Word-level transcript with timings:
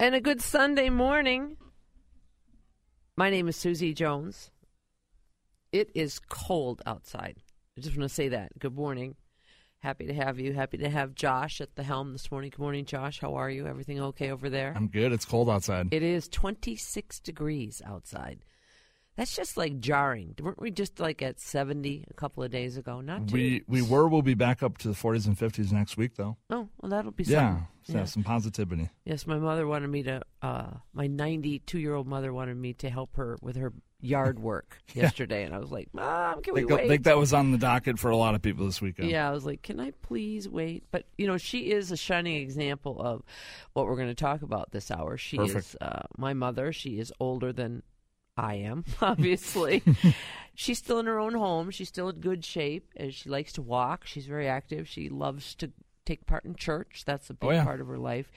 And 0.00 0.14
a 0.14 0.20
good 0.22 0.40
Sunday 0.40 0.88
morning. 0.88 1.58
My 3.18 3.28
name 3.28 3.48
is 3.48 3.56
Susie 3.56 3.92
Jones. 3.92 4.50
It 5.72 5.90
is 5.94 6.18
cold 6.18 6.80
outside. 6.86 7.36
I 7.76 7.82
just 7.82 7.98
want 7.98 8.08
to 8.08 8.14
say 8.14 8.28
that. 8.28 8.58
Good 8.58 8.74
morning. 8.74 9.16
Happy 9.80 10.06
to 10.06 10.14
have 10.14 10.40
you. 10.40 10.54
Happy 10.54 10.78
to 10.78 10.88
have 10.88 11.14
Josh 11.14 11.60
at 11.60 11.74
the 11.74 11.82
helm 11.82 12.12
this 12.12 12.30
morning. 12.30 12.48
Good 12.48 12.62
morning, 12.62 12.86
Josh. 12.86 13.20
How 13.20 13.34
are 13.34 13.50
you? 13.50 13.66
Everything 13.66 14.00
okay 14.00 14.30
over 14.30 14.48
there? 14.48 14.72
I'm 14.74 14.88
good. 14.88 15.12
It's 15.12 15.26
cold 15.26 15.50
outside. 15.50 15.92
It 15.92 16.02
is 16.02 16.28
26 16.28 17.20
degrees 17.20 17.82
outside. 17.84 18.46
That's 19.16 19.36
just 19.36 19.56
like 19.56 19.80
jarring. 19.80 20.34
Weren't 20.40 20.60
we 20.62 20.70
just 20.70 20.98
like 20.98 21.20
at 21.20 21.40
70 21.40 22.06
a 22.10 22.14
couple 22.14 22.42
of 22.42 22.50
days 22.50 22.76
ago? 22.78 23.00
Not 23.00 23.28
too. 23.28 23.34
We 23.34 23.62
we 23.68 23.82
were. 23.82 24.08
We'll 24.08 24.22
be 24.22 24.34
back 24.34 24.62
up 24.62 24.78
to 24.78 24.88
the 24.88 24.94
40s 24.94 25.26
and 25.26 25.36
50s 25.36 25.72
next 25.72 25.96
week, 25.96 26.16
though. 26.16 26.36
Oh, 26.48 26.68
well, 26.80 26.90
that'll 26.90 27.10
be 27.10 27.24
Yeah, 27.24 27.48
something. 27.50 27.66
so 27.82 27.98
have 27.98 28.08
some 28.08 28.22
positivity. 28.22 28.88
Yes, 29.04 29.26
my 29.26 29.38
mother 29.38 29.66
wanted 29.66 29.88
me 29.88 30.02
to. 30.04 30.22
Uh, 30.40 30.70
my 30.94 31.06
92 31.06 31.78
year 31.78 31.94
old 31.94 32.06
mother 32.06 32.32
wanted 32.32 32.56
me 32.56 32.72
to 32.74 32.88
help 32.88 33.16
her 33.16 33.36
with 33.42 33.56
her 33.56 33.74
yard 34.00 34.38
work 34.42 34.78
yesterday, 34.94 35.42
and 35.44 35.54
I 35.54 35.58
was 35.58 35.70
like, 35.70 35.88
"Mom, 35.92 36.40
can 36.40 36.54
we 36.54 36.60
think, 36.60 36.72
I 36.72 36.74
wait?" 36.76 36.88
think 36.88 37.04
that 37.04 37.18
was 37.18 37.34
on 37.34 37.50
the 37.52 37.58
docket 37.58 37.98
for 37.98 38.10
a 38.10 38.16
lot 38.16 38.34
of 38.34 38.40
people 38.40 38.64
this 38.64 38.80
weekend. 38.80 39.10
Yeah, 39.10 39.28
I 39.28 39.32
was 39.32 39.44
like, 39.44 39.60
"Can 39.60 39.80
I 39.80 39.90
please 40.02 40.48
wait?" 40.48 40.84
But 40.90 41.04
you 41.18 41.26
know, 41.26 41.36
she 41.36 41.72
is 41.72 41.90
a 41.92 41.96
shining 41.96 42.36
example 42.36 42.98
of 43.02 43.22
what 43.74 43.84
we're 43.86 43.96
going 43.96 44.08
to 44.08 44.14
talk 44.14 44.40
about 44.40 44.70
this 44.70 44.90
hour. 44.90 45.18
She 45.18 45.36
is 45.36 45.76
uh, 45.82 46.02
my 46.16 46.32
mother. 46.32 46.72
She 46.72 46.98
is 46.98 47.12
older 47.20 47.52
than 47.52 47.82
I 48.40 48.54
am, 48.56 48.84
obviously. 49.02 49.82
She's 50.54 50.78
still 50.78 50.98
in 50.98 51.06
her 51.06 51.18
own 51.18 51.34
home. 51.34 51.70
She's 51.70 51.88
still 51.88 52.08
in 52.08 52.16
good 52.20 52.44
shape, 52.44 52.90
and 52.96 53.12
she 53.14 53.28
likes 53.28 53.52
to 53.54 53.62
walk. 53.62 54.06
She's 54.06 54.26
very 54.26 54.48
active. 54.48 54.88
She 54.88 55.08
loves 55.08 55.54
to 55.56 55.70
take 56.04 56.26
part 56.26 56.44
in 56.44 56.54
church. 56.54 57.02
That's 57.06 57.30
a 57.30 57.34
big 57.34 57.48
Oh, 57.48 57.52
yeah. 57.52 57.64
part 57.64 57.80
of 57.80 57.86
her 57.86 57.98
life. 57.98 58.30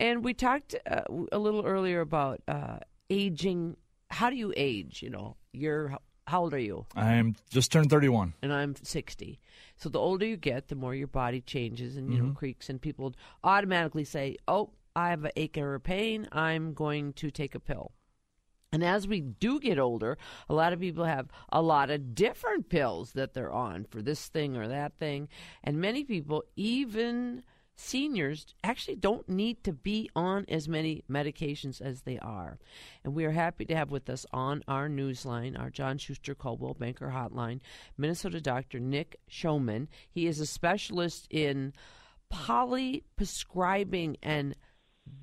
And 0.00 0.24
we 0.24 0.34
talked 0.34 0.74
uh, 0.90 1.02
a 1.30 1.38
little 1.38 1.64
earlier 1.64 2.00
about 2.00 2.40
uh, 2.48 2.78
aging. 3.10 3.76
How 4.10 4.30
do 4.30 4.36
you 4.36 4.52
age? 4.56 5.02
You 5.02 5.10
know, 5.10 5.36
you're 5.52 5.96
how 6.26 6.42
old 6.42 6.54
are 6.54 6.58
you? 6.58 6.86
I'm 6.96 7.36
just 7.50 7.70
turned 7.70 7.90
31. 7.90 8.32
and 8.42 8.52
I'm 8.52 8.74
60. 8.82 9.38
So 9.76 9.88
the 9.90 9.98
older 9.98 10.24
you 10.26 10.36
get, 10.38 10.68
the 10.68 10.74
more 10.74 10.94
your 10.94 11.06
body 11.06 11.40
changes 11.42 11.96
and 11.96 12.12
you 12.12 12.20
know 12.22 12.32
creaks, 12.32 12.68
and 12.70 12.80
people 12.80 13.14
automatically 13.42 14.04
say, 14.04 14.36
"Oh, 14.48 14.70
I 14.96 15.10
have 15.10 15.24
an 15.24 15.32
ache 15.36 15.58
or 15.58 15.74
a 15.74 15.80
pain. 15.80 16.28
I'm 16.32 16.72
going 16.74 17.12
to 17.14 17.30
take 17.30 17.54
a 17.54 17.60
pill." 17.60 17.92
And 18.74 18.82
as 18.82 19.06
we 19.06 19.20
do 19.20 19.60
get 19.60 19.78
older, 19.78 20.18
a 20.48 20.52
lot 20.52 20.72
of 20.72 20.80
people 20.80 21.04
have 21.04 21.28
a 21.50 21.62
lot 21.62 21.90
of 21.90 22.16
different 22.16 22.68
pills 22.68 23.12
that 23.12 23.32
they're 23.32 23.52
on 23.52 23.84
for 23.84 24.02
this 24.02 24.26
thing 24.26 24.56
or 24.56 24.66
that 24.66 24.98
thing, 24.98 25.28
and 25.62 25.80
many 25.80 26.02
people, 26.02 26.42
even 26.56 27.44
seniors, 27.76 28.52
actually 28.64 28.96
don't 28.96 29.28
need 29.28 29.62
to 29.62 29.72
be 29.72 30.10
on 30.16 30.44
as 30.48 30.68
many 30.68 31.04
medications 31.08 31.80
as 31.80 32.02
they 32.02 32.18
are. 32.18 32.58
And 33.04 33.14
we 33.14 33.24
are 33.24 33.30
happy 33.30 33.64
to 33.66 33.76
have 33.76 33.92
with 33.92 34.10
us 34.10 34.26
on 34.32 34.64
our 34.66 34.88
newsline, 34.88 35.56
our 35.56 35.70
John 35.70 35.96
Schuster 35.96 36.34
Coldwell 36.34 36.74
Banker 36.74 37.12
Hotline, 37.14 37.60
Minnesota 37.96 38.40
doctor 38.40 38.80
Nick 38.80 39.20
Showman. 39.28 39.88
He 40.10 40.26
is 40.26 40.40
a 40.40 40.46
specialist 40.46 41.28
in 41.30 41.74
polyprescribing 42.32 44.16
and 44.20 44.56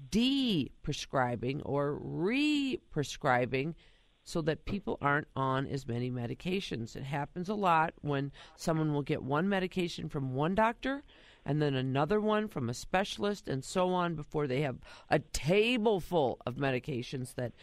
de-prescribing 0.09 1.61
or 1.63 1.95
re-prescribing 1.95 3.75
so 4.23 4.41
that 4.41 4.65
people 4.65 4.97
aren't 5.01 5.27
on 5.35 5.65
as 5.67 5.87
many 5.87 6.11
medications. 6.11 6.95
It 6.95 7.03
happens 7.03 7.49
a 7.49 7.55
lot 7.55 7.93
when 8.01 8.31
someone 8.55 8.93
will 8.93 9.01
get 9.01 9.23
one 9.23 9.49
medication 9.49 10.09
from 10.09 10.35
one 10.35 10.55
doctor 10.55 11.03
and 11.45 11.61
then 11.61 11.73
another 11.73 12.21
one 12.21 12.47
from 12.47 12.69
a 12.69 12.73
specialist 12.73 13.47
and 13.47 13.63
so 13.63 13.89
on 13.89 14.15
before 14.15 14.47
they 14.47 14.61
have 14.61 14.77
a 15.09 15.19
table 15.19 15.99
full 15.99 16.39
of 16.45 16.55
medications 16.55 17.33
that 17.35 17.53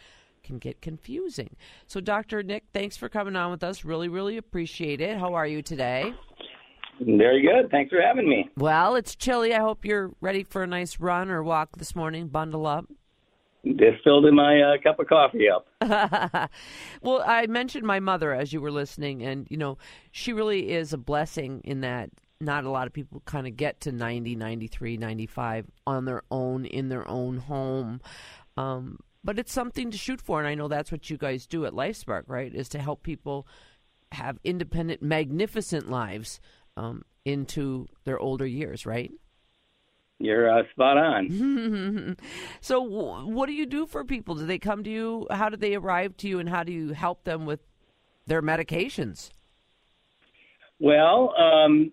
can 0.43 0.57
get 0.57 0.81
confusing. 0.81 1.55
So 1.87 2.01
Dr. 2.01 2.43
Nick, 2.43 2.65
thanks 2.73 2.97
for 2.97 3.09
coming 3.09 3.35
on 3.35 3.51
with 3.51 3.63
us. 3.63 3.85
Really 3.85 4.09
really 4.09 4.37
appreciate 4.37 5.01
it. 5.01 5.17
How 5.17 5.33
are 5.33 5.47
you 5.47 5.61
today? 5.61 6.13
Very 6.99 7.41
good. 7.41 7.71
Thanks 7.71 7.91
for 7.91 8.01
having 8.01 8.29
me. 8.29 8.49
Well, 8.57 8.95
it's 8.95 9.15
chilly. 9.15 9.53
I 9.53 9.59
hope 9.59 9.85
you're 9.85 10.11
ready 10.21 10.43
for 10.43 10.63
a 10.63 10.67
nice 10.67 10.99
run 10.99 11.29
or 11.29 11.43
walk 11.43 11.77
this 11.77 11.95
morning. 11.95 12.27
Bundle 12.27 12.67
up. 12.67 12.85
Just 13.65 14.03
filled 14.03 14.25
in 14.25 14.35
my 14.35 14.61
uh, 14.61 14.77
cup 14.81 14.99
of 14.99 15.07
coffee 15.07 15.47
up. 15.49 15.67
well, 17.01 17.23
I 17.25 17.45
mentioned 17.47 17.85
my 17.85 17.99
mother 17.99 18.33
as 18.33 18.53
you 18.53 18.61
were 18.61 18.71
listening, 18.71 19.21
and 19.21 19.47
you 19.49 19.57
know, 19.57 19.77
she 20.11 20.31
really 20.31 20.71
is 20.71 20.93
a 20.93 20.97
blessing 20.97 21.61
in 21.65 21.81
that 21.81 22.09
not 22.41 22.63
a 22.63 22.69
lot 22.69 22.87
of 22.87 22.93
people 22.93 23.21
kind 23.25 23.47
of 23.47 23.57
get 23.57 23.81
to 23.81 23.91
90, 23.91 24.35
93, 24.35 24.95
95 24.97 25.65
on 25.85 26.05
their 26.05 26.23
own 26.31 26.65
in 26.65 26.87
their 26.87 27.05
own 27.07 27.37
home. 27.37 27.99
Um, 28.55 28.99
but 29.23 29.37
it's 29.37 29.51
something 29.51 29.91
to 29.91 29.97
shoot 29.97 30.21
for, 30.21 30.39
and 30.39 30.47
I 30.47 30.55
know 30.55 30.69
that's 30.69 30.91
what 30.91 31.09
you 31.09 31.17
guys 31.17 31.45
do 31.45 31.65
at 31.65 31.73
LifeSpark, 31.73 32.23
right? 32.27 32.53
Is 32.53 32.69
to 32.69 32.79
help 32.79 33.03
people 33.03 33.45
have 34.13 34.39
independent, 34.43 35.01
magnificent 35.01 35.89
lives 35.89 36.39
um, 36.79 37.03
into 37.25 37.87
their 38.05 38.17
older 38.17 38.47
years, 38.47 38.85
right? 38.85 39.11
You're 40.17 40.49
uh, 40.49 40.63
spot 40.71 40.97
on. 40.97 42.17
so, 42.61 42.83
wh- 42.83 43.27
what 43.27 43.47
do 43.47 43.53
you 43.53 43.65
do 43.65 43.85
for 43.85 44.03
people? 44.03 44.35
Do 44.35 44.45
they 44.45 44.59
come 44.59 44.83
to 44.83 44.89
you? 44.89 45.27
How 45.29 45.49
do 45.49 45.57
they 45.57 45.75
arrive 45.75 46.17
to 46.17 46.27
you, 46.27 46.39
and 46.39 46.49
how 46.49 46.63
do 46.63 46.71
you 46.71 46.93
help 46.93 47.23
them 47.23 47.45
with 47.45 47.59
their 48.27 48.41
medications? 48.41 49.29
Well, 50.79 51.33
um, 51.37 51.91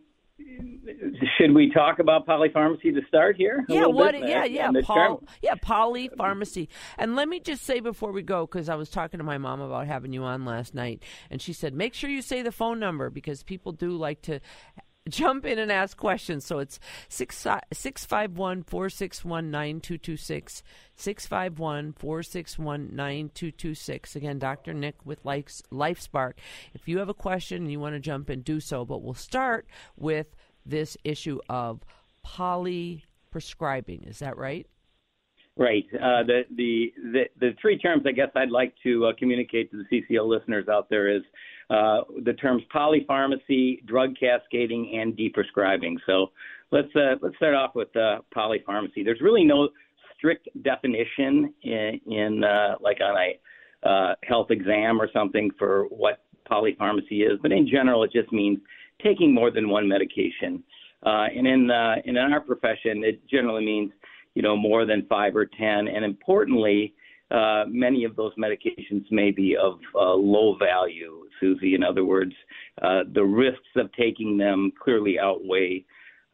should 1.39 1.55
we 1.55 1.71
talk 1.71 1.99
about 1.99 2.27
polypharmacy 2.27 2.95
to 2.95 3.01
start 3.09 3.37
here? 3.37 3.65
Yeah, 3.69 3.87
what? 3.87 4.13
bit? 4.13 4.29
Yeah, 4.29 4.45
yeah, 4.45 4.71
Paul. 4.83 5.23
Yeah, 5.43 5.55
polypharmacy. 5.55 6.69
And 6.99 7.17
let 7.17 7.29
me 7.29 7.41
just 7.41 7.65
say 7.65 7.81
before 7.81 8.13
we 8.13 8.23
go, 8.23 8.47
because 8.47 8.69
I 8.69 8.75
was 8.75 8.91
talking 8.91 9.19
to 9.19 9.25
my 9.25 9.39
mom 9.39 9.61
about 9.61 9.87
having 9.87 10.13
you 10.13 10.25
on 10.25 10.45
last 10.45 10.75
night, 10.75 11.03
and 11.31 11.41
she 11.41 11.53
said 11.53 11.75
make 11.75 11.95
sure 11.95 12.11
you 12.11 12.23
say 12.23 12.43
the 12.43 12.53
phone 12.53 12.79
number 12.79 13.11
because 13.11 13.43
people 13.43 13.73
do 13.73 13.91
like 13.91 14.23
to 14.23 14.41
jump 15.09 15.45
in 15.45 15.59
and 15.59 15.71
ask 15.71 15.97
questions. 15.97 16.45
So 16.45 16.59
it's 16.59 16.79
six 17.09 17.47
six 17.73 18.05
five 18.05 18.37
one 18.37 18.63
four 18.63 18.89
six 18.89 19.25
one 19.25 19.51
nine 19.51 19.81
two 19.81 19.99
two 19.99 20.17
six 20.17 20.63
six 20.95 21.27
five 21.27 21.59
one 21.59 21.93
four 21.93 22.23
six 22.23 22.59
one 22.59 22.91
nine 22.95 23.31
two 23.35 23.51
two 23.51 23.75
six. 23.75 24.17
Again, 24.17 24.39
Dr. 24.39 24.75
Nick 24.75 25.05
with 25.05 25.23
LifeSpark. 25.25 26.33
If 26.75 26.89
you 26.89 26.99
have 26.99 27.09
a 27.09 27.15
question 27.15 27.63
and 27.63 27.73
you 27.73 27.81
want 27.81 27.95
to 27.95 28.01
jump 28.01 28.31
in, 28.31 28.43
do 28.43 28.61
so. 28.61 28.85
But 28.85 29.03
we'll 29.03 29.15
start 29.15 29.67
with 29.97 30.35
this 30.65 30.97
issue 31.05 31.41
of 31.49 31.85
poly 32.23 33.05
prescribing. 33.31 34.05
Is 34.05 34.19
that 34.19 34.37
right? 34.37 34.67
Right. 35.57 35.87
Uh, 35.95 36.23
the, 36.23 36.43
the 36.55 36.93
the 36.97 37.23
the 37.41 37.51
three 37.61 37.79
terms 37.79 38.03
I 38.07 38.13
guess 38.13 38.29
I'd 38.35 38.51
like 38.51 38.75
to 38.83 39.07
uh, 39.07 39.13
communicate 39.19 39.71
to 39.71 39.83
the 39.83 40.03
CCO 40.03 40.27
listeners 40.27 40.69
out 40.69 40.91
there 40.91 41.09
is 41.09 41.23
uh, 41.69 42.03
the 42.25 42.33
terms 42.35 42.63
polypharmacy, 42.75 43.85
drug 43.87 44.15
cascading, 44.19 44.99
and 45.01 45.17
deprescribing. 45.17 45.97
So 46.07 46.31
let's 46.71 46.95
uh, 46.95 47.17
let's 47.21 47.37
start 47.37 47.55
off 47.55 47.75
with 47.75 47.95
uh, 47.97 48.21
polypharmacy. 48.35 49.05
There's 49.05 49.21
really 49.21 49.45
no 49.45 49.69
strict 50.17 50.49
definition 50.63 51.53
in, 51.63 52.01
in 52.07 52.45
uh, 52.45 52.77
like 52.81 52.99
on 53.01 53.17
a 53.17 53.89
uh, 53.89 54.15
health 54.25 54.51
exam 54.51 55.01
or 55.01 55.09
something 55.13 55.51
for 55.59 55.85
what 55.85 56.23
polypharmacy 56.51 57.27
is, 57.27 57.39
but 57.43 57.53
in 57.53 57.69
general, 57.69 58.05
it 58.05 58.13
just 58.13 58.33
means 58.33 58.59
taking 59.03 59.35
more 59.35 59.51
than 59.51 59.69
one 59.69 59.89
medication. 59.89 60.63
Uh, 61.05 61.27
and 61.37 61.47
in 61.47 61.71
and 61.71 62.17
in 62.17 62.33
our 62.33 62.41
profession, 62.41 63.03
it 63.05 63.21
generally 63.29 63.65
means 63.65 63.93
you 64.35 64.43
know 64.43 64.57
more 64.57 64.87
than 64.87 65.05
five 65.09 65.35
or 65.35 65.47
ten, 65.47 65.89
and 65.89 66.05
importantly, 66.05 66.95
many 67.69 68.05
of 68.05 68.17
those 68.17 68.33
medications 68.37 69.05
may 69.11 69.31
be 69.31 69.57
of 69.57 69.79
low 69.95 70.57
value, 70.59 71.26
Susie. 71.41 71.75
In 71.75 71.83
other 71.83 72.05
words, 72.05 72.33
uh, 72.83 73.01
the 73.13 73.25
risks 73.25 73.61
of 73.77 73.93
taking 73.93 74.37
them 74.37 74.73
clearly 74.83 75.19
outweigh 75.19 75.85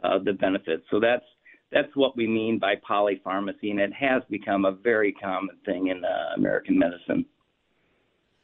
uh, 0.02 0.18
the 0.18 0.32
benefits. 0.32 0.84
So 0.90 1.00
that's 1.00 1.24
that's 1.70 1.94
what 1.94 2.16
we 2.16 2.26
mean 2.26 2.58
by 2.58 2.74
polypharmacy, 2.88 3.70
and 3.70 3.80
it 3.80 3.92
has 3.94 4.22
become 4.28 4.66
a 4.66 4.72
very 4.72 5.12
common 5.12 5.56
thing 5.64 5.88
in 5.88 6.04
uh, 6.04 6.34
American 6.36 6.78
medicine. 6.78 7.24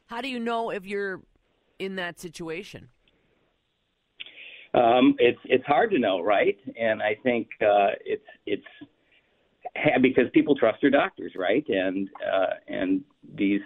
How 0.07 0.21
do 0.21 0.27
you 0.27 0.39
know 0.39 0.71
if 0.71 0.85
you're 0.85 1.21
in 1.77 1.95
that 1.97 2.19
situation? 2.19 2.89
Um, 4.73 5.15
it's 5.19 5.39
it's 5.45 5.65
hard 5.65 5.91
to 5.91 5.99
know, 5.99 6.21
right? 6.21 6.57
And 6.79 7.01
I 7.01 7.15
think 7.23 7.47
uh, 7.61 7.93
it's 8.05 8.25
it's 8.45 8.65
ha- 9.75 9.99
because 10.01 10.25
people 10.33 10.55
trust 10.55 10.79
their 10.81 10.91
doctors, 10.91 11.33
right? 11.35 11.65
And 11.67 12.09
uh, 12.21 12.53
and 12.67 13.01
these 13.35 13.61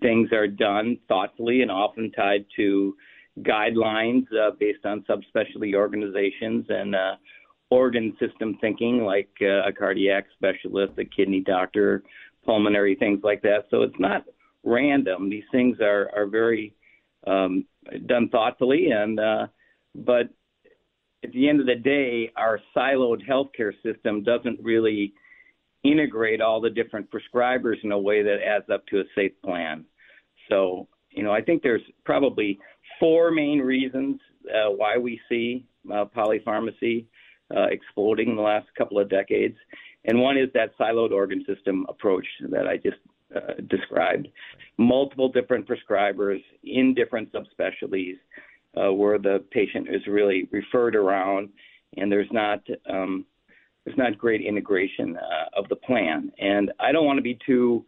things 0.00 0.32
are 0.32 0.48
done 0.48 0.98
thoughtfully 1.08 1.62
and 1.62 1.70
often 1.70 2.10
tied 2.12 2.44
to 2.56 2.94
guidelines 3.40 4.24
uh, 4.34 4.50
based 4.58 4.84
on 4.84 5.04
subspecialty 5.08 5.74
organizations 5.74 6.66
and 6.68 6.94
uh, 6.94 7.14
organ 7.70 8.16
system 8.20 8.56
thinking, 8.60 9.04
like 9.04 9.30
uh, 9.40 9.68
a 9.68 9.72
cardiac 9.72 10.26
specialist, 10.34 10.92
a 10.98 11.04
kidney 11.04 11.40
doctor, 11.40 12.02
pulmonary 12.44 12.96
things 12.96 13.20
like 13.22 13.42
that. 13.42 13.66
So 13.70 13.82
it's 13.82 13.98
not 13.98 14.24
random. 14.64 15.30
These 15.30 15.44
things 15.52 15.78
are 15.80 16.10
are 16.14 16.26
very 16.26 16.74
um, 17.26 17.64
done 18.06 18.28
thoughtfully, 18.28 18.90
and 18.90 19.18
uh, 19.20 19.46
but 19.94 20.28
at 21.22 21.32
the 21.32 21.48
end 21.48 21.60
of 21.60 21.66
the 21.66 21.76
day, 21.76 22.32
our 22.36 22.58
siloed 22.76 23.20
healthcare 23.28 23.72
system 23.82 24.22
doesn't 24.22 24.58
really 24.62 25.12
integrate 25.82 26.40
all 26.40 26.60
the 26.60 26.70
different 26.70 27.08
prescribers 27.10 27.76
in 27.82 27.92
a 27.92 27.98
way 27.98 28.22
that 28.22 28.38
adds 28.44 28.68
up 28.72 28.86
to 28.86 29.00
a 29.00 29.04
safe 29.14 29.32
plan. 29.44 29.84
So, 30.48 30.88
you 31.10 31.22
know, 31.22 31.32
I 31.32 31.40
think 31.40 31.62
there's 31.62 31.82
probably 32.04 32.58
four 32.98 33.30
main 33.30 33.60
reasons 33.60 34.20
uh, 34.48 34.70
why 34.70 34.98
we 34.98 35.20
see 35.28 35.66
uh, 35.92 36.04
polypharmacy 36.14 37.06
uh, 37.54 37.66
exploding 37.70 38.30
in 38.30 38.36
the 38.36 38.42
last 38.42 38.66
couple 38.76 38.98
of 38.98 39.08
decades. 39.08 39.56
And 40.04 40.20
one 40.20 40.36
is 40.36 40.48
that 40.54 40.76
siloed 40.78 41.10
organ 41.10 41.44
system 41.46 41.86
approach 41.88 42.26
that 42.50 42.66
I 42.66 42.76
just 42.76 42.98
uh, 43.34 43.54
described. 43.68 44.28
Multiple 44.78 45.28
different 45.30 45.68
prescribers 45.68 46.42
in 46.64 46.94
different 46.94 47.30
subspecialties 47.32 48.16
uh, 48.76 48.92
where 48.92 49.18
the 49.18 49.44
patient 49.50 49.88
is 49.88 50.06
really 50.06 50.48
referred 50.50 50.96
around, 50.96 51.50
and 51.96 52.10
there's 52.10 52.30
not 52.30 52.60
um, 52.88 53.26
there's 53.84 53.96
not 53.96 54.16
great 54.18 54.40
integration 54.42 55.16
uh, 55.16 55.58
of 55.58 55.68
the 55.68 55.76
plan. 55.76 56.30
And 56.38 56.72
I 56.80 56.92
don't 56.92 57.06
want 57.06 57.18
to 57.18 57.22
be 57.22 57.38
too 57.46 57.84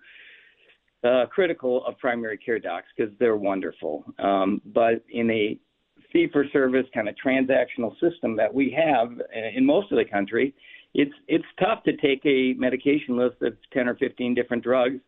uh, 1.05 1.27
critical 1.27 1.85
of 1.87 1.99
primary 1.99 2.39
care 2.39 2.59
docs 2.59 2.87
because 2.97 3.13
they're 3.19 3.37
wonderful. 3.37 4.05
Um, 4.19 4.63
but 4.67 5.05
in 5.11 5.31
a 5.31 5.59
fee 6.13 6.29
for 6.33 6.45
service 6.53 6.87
kind 6.95 7.09
of 7.09 7.15
transactional 7.25 7.93
system 8.01 8.37
that 8.37 8.53
we 8.53 8.71
have 8.77 9.11
in 9.55 9.65
most 9.65 9.91
of 9.93 9.99
the 9.99 10.05
country, 10.05 10.55
it's 10.95 11.13
it's 11.27 11.45
tough 11.59 11.83
to 11.85 11.97
take 11.97 12.21
a 12.27 12.53
medication 12.59 13.17
list 13.17 13.37
of 13.43 13.55
10 13.73 13.89
or 13.89 13.97
15 13.97 14.35
different 14.35 14.63
drugs 14.63 15.01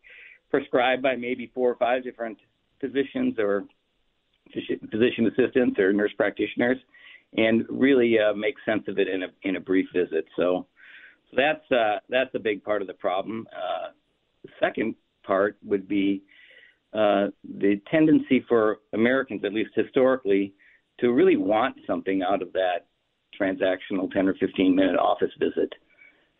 prescribed 0.50 1.02
by 1.02 1.14
maybe 1.14 1.50
four 1.54 1.70
or 1.70 1.76
five 1.76 2.02
different 2.02 2.38
physicians 2.80 3.38
or 3.38 3.64
physician 4.90 5.26
assistants 5.26 5.78
or 5.78 5.92
nurse 5.92 6.12
practitioners 6.16 6.78
and 7.36 7.64
really 7.68 8.18
uh, 8.18 8.32
make 8.34 8.54
sense 8.64 8.84
of 8.88 8.98
it 8.98 9.08
in 9.08 9.24
a 9.24 9.26
in 9.42 9.56
a 9.56 9.60
brief 9.60 9.86
visit. 9.92 10.24
So 10.36 10.66
that's 11.36 11.70
uh, 11.70 11.98
that's 12.08 12.34
a 12.34 12.38
big 12.38 12.62
part 12.62 12.82
of 12.82 12.88
the 12.88 12.94
problem. 12.94 13.46
Uh, 13.52 13.90
the 14.42 14.50
second 14.60 14.94
part 15.24 15.56
would 15.64 15.88
be 15.88 16.22
uh, 16.92 17.26
the 17.58 17.80
tendency 17.90 18.44
for 18.48 18.78
Americans, 18.92 19.42
at 19.44 19.52
least 19.52 19.70
historically, 19.74 20.52
to 21.00 21.12
really 21.12 21.36
want 21.36 21.76
something 21.86 22.22
out 22.22 22.42
of 22.42 22.52
that 22.52 22.86
transactional 23.40 24.10
10 24.12 24.28
or 24.28 24.34
15 24.34 24.74
minute 24.74 24.96
office 24.96 25.32
visit. 25.38 25.72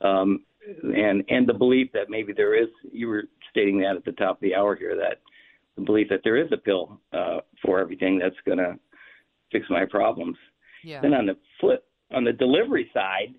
Um, 0.01 0.45
and 0.83 1.25
and 1.29 1.47
the 1.47 1.55
belief 1.55 1.91
that 1.93 2.09
maybe 2.09 2.33
there 2.33 2.55
is 2.55 2.69
you 2.93 3.09
were 3.09 3.25
stating 3.51 3.81
that 3.81 3.97
at 3.97 4.05
the 4.05 4.13
top 4.13 4.37
of 4.37 4.41
the 4.41 4.55
hour 4.55 4.77
here 4.77 4.97
that 4.97 5.21
the 5.77 5.83
belief 5.83 6.09
that 6.09 6.21
there 6.25 6.37
is 6.37 6.51
a 6.53 6.57
pill 6.57 7.01
uh, 7.13 7.39
for 7.65 7.81
everything 7.81 8.19
that's 8.19 8.37
going 8.47 8.59
to 8.59 8.79
fix 9.51 9.67
my 9.69 9.85
problems. 9.85 10.37
Yeah. 10.83 11.01
Then 11.01 11.15
on 11.15 11.27
the 11.27 11.37
flip 11.61 11.85
on 12.13 12.25
the 12.25 12.33
delivery 12.33 12.91
side, 12.95 13.35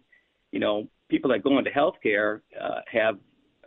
you 0.51 0.59
know, 0.59 0.87
people 1.09 1.29
that 1.31 1.43
go 1.43 1.57
into 1.57 1.71
healthcare 1.71 2.41
uh, 2.61 2.81
have 2.91 3.17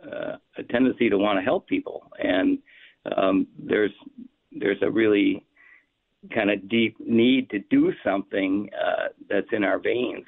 uh, 0.03 0.37
a 0.57 0.63
tendency 0.63 1.09
to 1.09 1.17
want 1.17 1.37
to 1.39 1.43
help 1.43 1.67
people, 1.67 2.03
and 2.19 2.59
um, 3.15 3.47
there's 3.57 3.91
there's 4.51 4.81
a 4.81 4.89
really 4.89 5.45
kind 6.33 6.49
of 6.49 6.67
deep 6.69 6.95
need 6.99 7.49
to 7.49 7.59
do 7.69 7.93
something 8.03 8.69
uh, 8.75 9.07
that's 9.29 9.47
in 9.51 9.63
our 9.63 9.79
veins. 9.79 10.25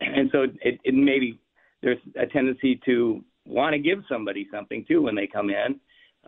And 0.00 0.30
so 0.32 0.42
it, 0.62 0.78
it 0.84 0.94
maybe 0.94 1.38
there's 1.82 1.98
a 2.16 2.26
tendency 2.26 2.80
to 2.86 3.22
want 3.44 3.74
to 3.74 3.78
give 3.78 4.02
somebody 4.08 4.46
something 4.52 4.84
too 4.86 5.02
when 5.02 5.14
they 5.14 5.26
come 5.26 5.50
in, 5.50 5.78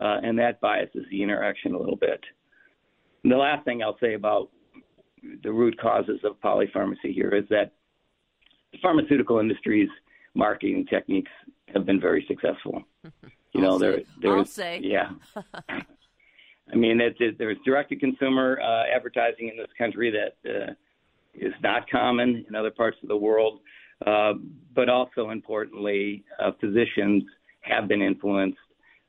uh, 0.00 0.18
and 0.22 0.38
that 0.38 0.60
biases 0.60 1.04
the 1.10 1.22
interaction 1.22 1.74
a 1.74 1.78
little 1.78 1.96
bit. 1.96 2.20
And 3.22 3.32
the 3.32 3.36
last 3.36 3.64
thing 3.64 3.82
I'll 3.82 3.98
say 4.00 4.14
about 4.14 4.50
the 5.42 5.52
root 5.52 5.78
causes 5.80 6.20
of 6.24 6.40
polypharmacy 6.40 7.14
here 7.14 7.30
is 7.30 7.44
that 7.50 7.72
the 8.72 8.78
pharmaceutical 8.80 9.38
industry's 9.38 9.88
marketing 10.34 10.86
techniques 10.88 11.30
have 11.72 11.86
been 11.86 12.00
very 12.00 12.24
successful. 12.28 12.82
You 13.52 13.60
know, 13.60 13.78
there, 13.78 14.00
there's, 14.20 14.58
yeah. 14.80 15.10
I 16.72 16.76
mean, 16.76 17.00
it, 17.00 17.16
it, 17.18 17.36
there's 17.38 17.58
direct-to-consumer 17.64 18.60
uh, 18.60 18.84
advertising 18.94 19.48
in 19.48 19.56
this 19.56 19.70
country 19.76 20.12
that 20.12 20.50
uh, 20.50 20.72
is 21.34 21.52
not 21.62 21.90
common 21.90 22.44
in 22.48 22.54
other 22.54 22.70
parts 22.70 22.96
of 23.02 23.08
the 23.08 23.16
world. 23.16 23.60
Uh, 24.06 24.34
but 24.74 24.88
also 24.88 25.30
importantly, 25.30 26.24
uh, 26.42 26.52
physicians 26.60 27.22
have 27.60 27.86
been 27.86 28.00
influenced, 28.00 28.58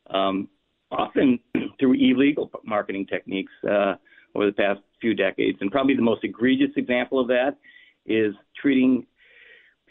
um, 0.10 0.50
often 0.92 1.40
through 1.80 1.94
illegal 1.94 2.52
marketing 2.66 3.06
techniques 3.06 3.54
uh, 3.70 3.96
over 4.36 4.48
the 4.48 4.52
past 4.52 4.82
few 5.00 5.14
decades. 5.14 5.58
And 5.62 5.72
probably 5.72 5.96
the 5.96 6.02
most 6.02 6.24
egregious 6.24 6.72
example 6.76 7.20
of 7.20 7.28
that 7.28 7.58
is 8.06 8.34
treating 8.60 9.06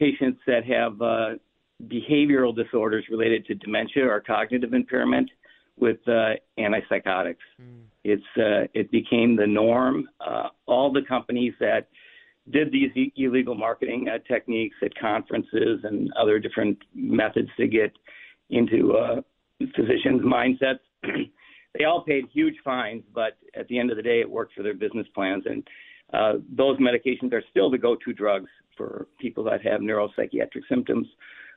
patients 0.00 0.41
that 0.47 0.64
have 0.64 1.00
uh, 1.00 1.35
behavioral 1.87 2.56
disorders 2.56 3.05
related 3.11 3.47
to 3.47 3.55
dementia 3.55 4.05
or 4.05 4.20
cognitive 4.20 4.73
impairment 4.73 5.31
with 5.79 5.99
uh, 6.08 6.32
antipsychotics. 6.58 7.37
Mm. 7.61 7.82
It's 8.02 8.23
uh, 8.37 8.67
it 8.75 8.91
became 8.91 9.37
the 9.37 9.47
norm. 9.47 10.08
Uh, 10.20 10.49
all 10.67 10.91
the 10.91 11.02
companies 11.06 11.52
that 11.61 11.88
did 12.50 12.73
these 12.73 12.91
e- 12.97 13.12
illegal 13.17 13.55
marketing 13.55 14.08
uh, 14.08 14.19
techniques 14.26 14.76
at 14.82 14.94
conferences 14.99 15.81
and 15.85 16.11
other 16.19 16.38
different 16.38 16.79
methods 16.94 17.49
to 17.58 17.69
get 17.69 17.93
into 18.49 18.97
uh, 18.97 19.20
physicians' 19.76 20.23
mindsets. 20.23 20.81
they 21.79 21.85
all 21.85 22.02
paid 22.05 22.25
huge 22.32 22.56
fines, 22.64 23.02
but 23.14 23.37
at 23.55 23.69
the 23.69 23.79
end 23.79 23.91
of 23.91 23.97
the 23.97 24.02
day, 24.02 24.20
it 24.20 24.29
worked 24.29 24.55
for 24.55 24.62
their 24.62 24.75
business 24.75 25.06
plans. 25.14 25.44
And 25.47 25.69
uh, 26.12 26.32
those 26.56 26.79
medications 26.79 27.32
are 27.32 27.43
still 27.50 27.70
the 27.70 27.79
go-to 27.79 28.12
drugs 28.12 28.50
for 28.77 29.07
people 29.21 29.45
that 29.45 29.63
have 29.63 29.81
neuropsychiatric 29.81 30.63
symptoms 30.69 31.07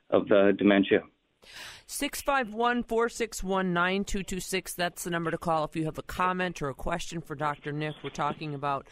of 0.10 0.32
uh, 0.32 0.52
dementia. 0.54 1.02
651 1.88 2.84
461 2.84 3.74
9226. 3.74 4.74
That's 4.74 5.04
the 5.04 5.10
number 5.10 5.32
to 5.32 5.38
call 5.38 5.66
if 5.66 5.76
you 5.76 5.86
have 5.86 5.98
a 5.98 6.04
comment 6.04 6.62
or 6.62 6.70
a 6.70 6.74
question 6.74 7.22
for 7.22 7.36
Dr. 7.36 7.72
Nick. 7.72 7.96
We're 8.04 8.10
talking 8.10 8.54
about 8.54 8.88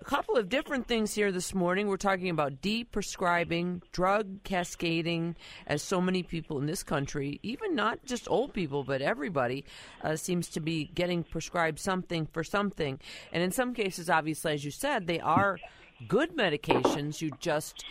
a 0.00 0.04
couple 0.04 0.36
of 0.36 0.48
different 0.48 0.86
things 0.86 1.14
here 1.14 1.32
this 1.32 1.54
morning. 1.54 1.88
We're 1.88 1.96
talking 1.96 2.28
about 2.30 2.60
de-prescribing, 2.60 3.82
drug 3.92 4.42
cascading, 4.44 5.36
as 5.66 5.82
so 5.82 6.00
many 6.00 6.22
people 6.22 6.58
in 6.58 6.66
this 6.66 6.82
country, 6.82 7.40
even 7.42 7.74
not 7.74 8.04
just 8.04 8.30
old 8.30 8.52
people, 8.52 8.84
but 8.84 9.02
everybody, 9.02 9.64
uh, 10.02 10.16
seems 10.16 10.48
to 10.50 10.60
be 10.60 10.84
getting 10.94 11.24
prescribed 11.24 11.78
something 11.78 12.26
for 12.26 12.44
something. 12.44 13.00
And 13.32 13.42
in 13.42 13.50
some 13.50 13.74
cases, 13.74 14.08
obviously, 14.10 14.52
as 14.52 14.64
you 14.64 14.70
said, 14.70 15.06
they 15.06 15.20
are 15.20 15.58
good 16.08 16.36
medications. 16.36 17.20
You 17.20 17.30
just 17.40 17.84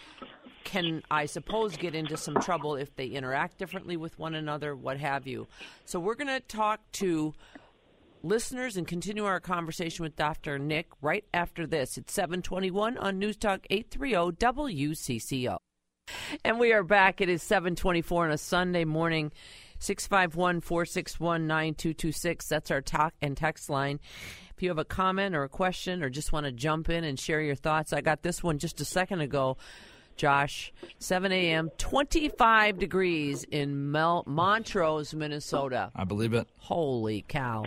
can, 0.63 1.04
I 1.10 1.25
suppose, 1.25 1.78
get 1.78 1.96
into 1.96 2.18
some 2.18 2.36
trouble 2.36 2.75
if 2.75 2.96
they 2.96 3.07
interact 3.07 3.57
differently 3.57 3.98
with 3.98 4.18
one 4.19 4.36
another, 4.36 4.75
what 4.75 4.98
have 4.98 5.28
you. 5.28 5.48
So 5.86 6.00
we're 6.00 6.15
going 6.15 6.27
to 6.27 6.39
talk 6.39 6.80
to 6.94 7.34
listeners 8.24 8.75
and 8.75 8.88
continue 8.88 9.25
our 9.25 9.39
conversation 9.39 10.03
with 10.03 10.15
Dr. 10.15 10.58
Nick 10.60 10.88
right 11.01 11.24
after 11.34 11.68
this. 11.68 11.98
It's 11.98 12.13
721 12.13 12.98
on 12.98 13.20
News 13.20 13.38
Talk 13.38 13.65
830 13.70 14.36
WCCO. 14.38 15.58
And 16.44 16.60
we 16.60 16.74
are 16.74 16.84
back. 16.84 17.22
It 17.22 17.30
is 17.30 17.41
724 17.44 18.25
on 18.25 18.32
a 18.32 18.38
Sunday 18.38 18.86
morning. 18.86 19.32
651 19.80 20.62
461 20.62 21.48
9226. 21.48 22.48
That's 22.48 22.72
our 22.72 22.82
talk 22.82 23.13
and 23.22 23.36
text 23.36 23.70
line. 23.70 24.00
If 24.56 24.64
you 24.64 24.70
have 24.70 24.78
a 24.78 24.86
comment 24.86 25.36
or 25.36 25.44
a 25.44 25.50
question 25.50 26.02
or 26.02 26.10
just 26.10 26.32
want 26.32 26.46
to 26.46 26.52
jump 26.52 26.90
in 26.90 27.04
and 27.04 27.20
share 27.20 27.42
your 27.42 27.56
thoughts, 27.56 27.92
I 27.92 28.00
got 28.00 28.22
this 28.22 28.42
one 28.42 28.58
just 28.58 28.80
a 28.80 28.86
second 28.86 29.20
ago 29.20 29.58
Josh. 30.15 30.74
7 31.00 31.31
a.m., 31.31 31.69
25 31.77 32.79
degrees 32.79 33.43
in 33.51 33.91
Mel- 33.91 34.24
Montrose, 34.25 35.13
Minnesota. 35.13 35.91
I 35.95 36.03
believe 36.05 36.34
it. 36.34 36.48
Holy 36.57 37.24
cow. 37.27 37.65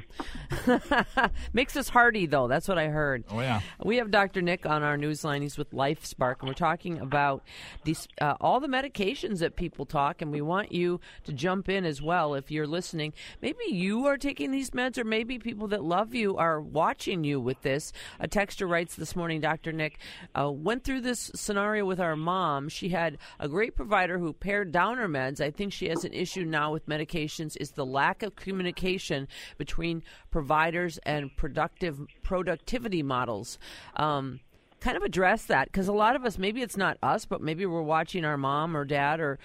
Makes 1.52 1.76
us 1.76 1.88
hardy, 1.88 2.26
though. 2.26 2.48
That's 2.48 2.66
what 2.66 2.78
I 2.78 2.88
heard. 2.88 3.24
Oh, 3.30 3.40
yeah. 3.40 3.60
We 3.84 3.96
have 3.98 4.10
Dr. 4.10 4.42
Nick 4.42 4.66
on 4.66 4.82
our 4.82 4.96
newsline. 4.96 5.42
He's 5.42 5.58
with 5.58 5.70
LifeSpark, 5.72 6.36
and 6.40 6.48
we're 6.48 6.54
talking 6.54 6.98
about 6.98 7.44
these 7.84 8.08
uh, 8.20 8.34
all 8.40 8.60
the 8.60 8.66
medications 8.68 9.38
that 9.38 9.56
people 9.56 9.86
talk, 9.86 10.22
and 10.22 10.32
we 10.32 10.40
want 10.40 10.72
you 10.72 11.00
to 11.24 11.32
jump 11.32 11.68
in 11.68 11.84
as 11.84 12.02
well 12.02 12.34
if 12.34 12.50
you're 12.50 12.66
listening. 12.66 13.12
Maybe 13.40 13.64
you 13.68 14.06
are 14.06 14.16
taking 14.16 14.50
these 14.50 14.70
meds, 14.70 14.98
or 14.98 15.04
maybe 15.04 15.38
people 15.38 15.68
that 15.68 15.84
love 15.84 16.14
you 16.14 16.36
are 16.36 16.60
watching 16.60 17.22
you 17.24 17.40
with 17.40 17.62
this. 17.62 17.92
A 18.18 18.26
texter 18.26 18.68
writes 18.68 18.96
this 18.96 19.14
morning, 19.14 19.40
Dr. 19.40 19.72
Nick, 19.72 19.98
uh, 20.38 20.50
went 20.50 20.82
through 20.82 21.02
this 21.02 21.30
scenario 21.34 21.84
with 21.84 22.00
our 22.00 22.16
mom. 22.16 22.37
She 22.68 22.88
had 22.88 23.18
a 23.38 23.48
great 23.48 23.74
provider 23.74 24.18
who 24.18 24.32
pared 24.32 24.72
down 24.72 24.98
her 24.98 25.08
meds. 25.08 25.40
I 25.40 25.50
think 25.50 25.72
she 25.72 25.88
has 25.88 26.04
an 26.04 26.12
issue 26.12 26.44
now 26.44 26.72
with 26.72 26.86
medications 26.86 27.56
is 27.60 27.72
the 27.72 27.86
lack 27.86 28.22
of 28.22 28.36
communication 28.36 28.68
communication 28.68 29.28
between 29.56 30.02
providers 30.30 30.98
and 31.04 31.34
productive 31.36 32.00
productivity 32.22 33.02
models. 33.02 33.58
Um, 33.96 34.40
kind 34.80 34.96
of 34.96 35.02
address 35.02 35.46
that 35.46 35.66
because 35.66 35.88
a 35.88 35.92
lot 35.92 36.14
of 36.14 36.24
us 36.24 36.38
maybe 36.38 36.62
it's 36.62 36.76
not 36.76 36.96
us 37.02 37.24
but 37.24 37.40
maybe 37.40 37.66
we're 37.66 37.82
watching 37.82 38.24
our 38.24 38.36
mom 38.36 38.76
or 38.76 38.84
dad 38.84 39.18
or 39.18 39.36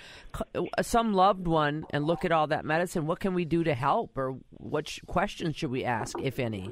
some 0.80 1.12
loved 1.12 1.48
one 1.48 1.84
and 1.90 2.06
look 2.06 2.24
at 2.24 2.32
all 2.32 2.46
that 2.46 2.64
medicine 2.64 3.08
what 3.08 3.20
can 3.20 3.34
we 3.34 3.44
do 3.44 3.64
to 3.64 3.74
help 3.74 4.16
or 4.16 4.38
what 4.52 4.88
sh- 4.88 5.00
questions 5.08 5.56
should 5.56 5.72
we 5.72 5.84
ask 5.84 6.16
if 6.22 6.38
any 6.38 6.70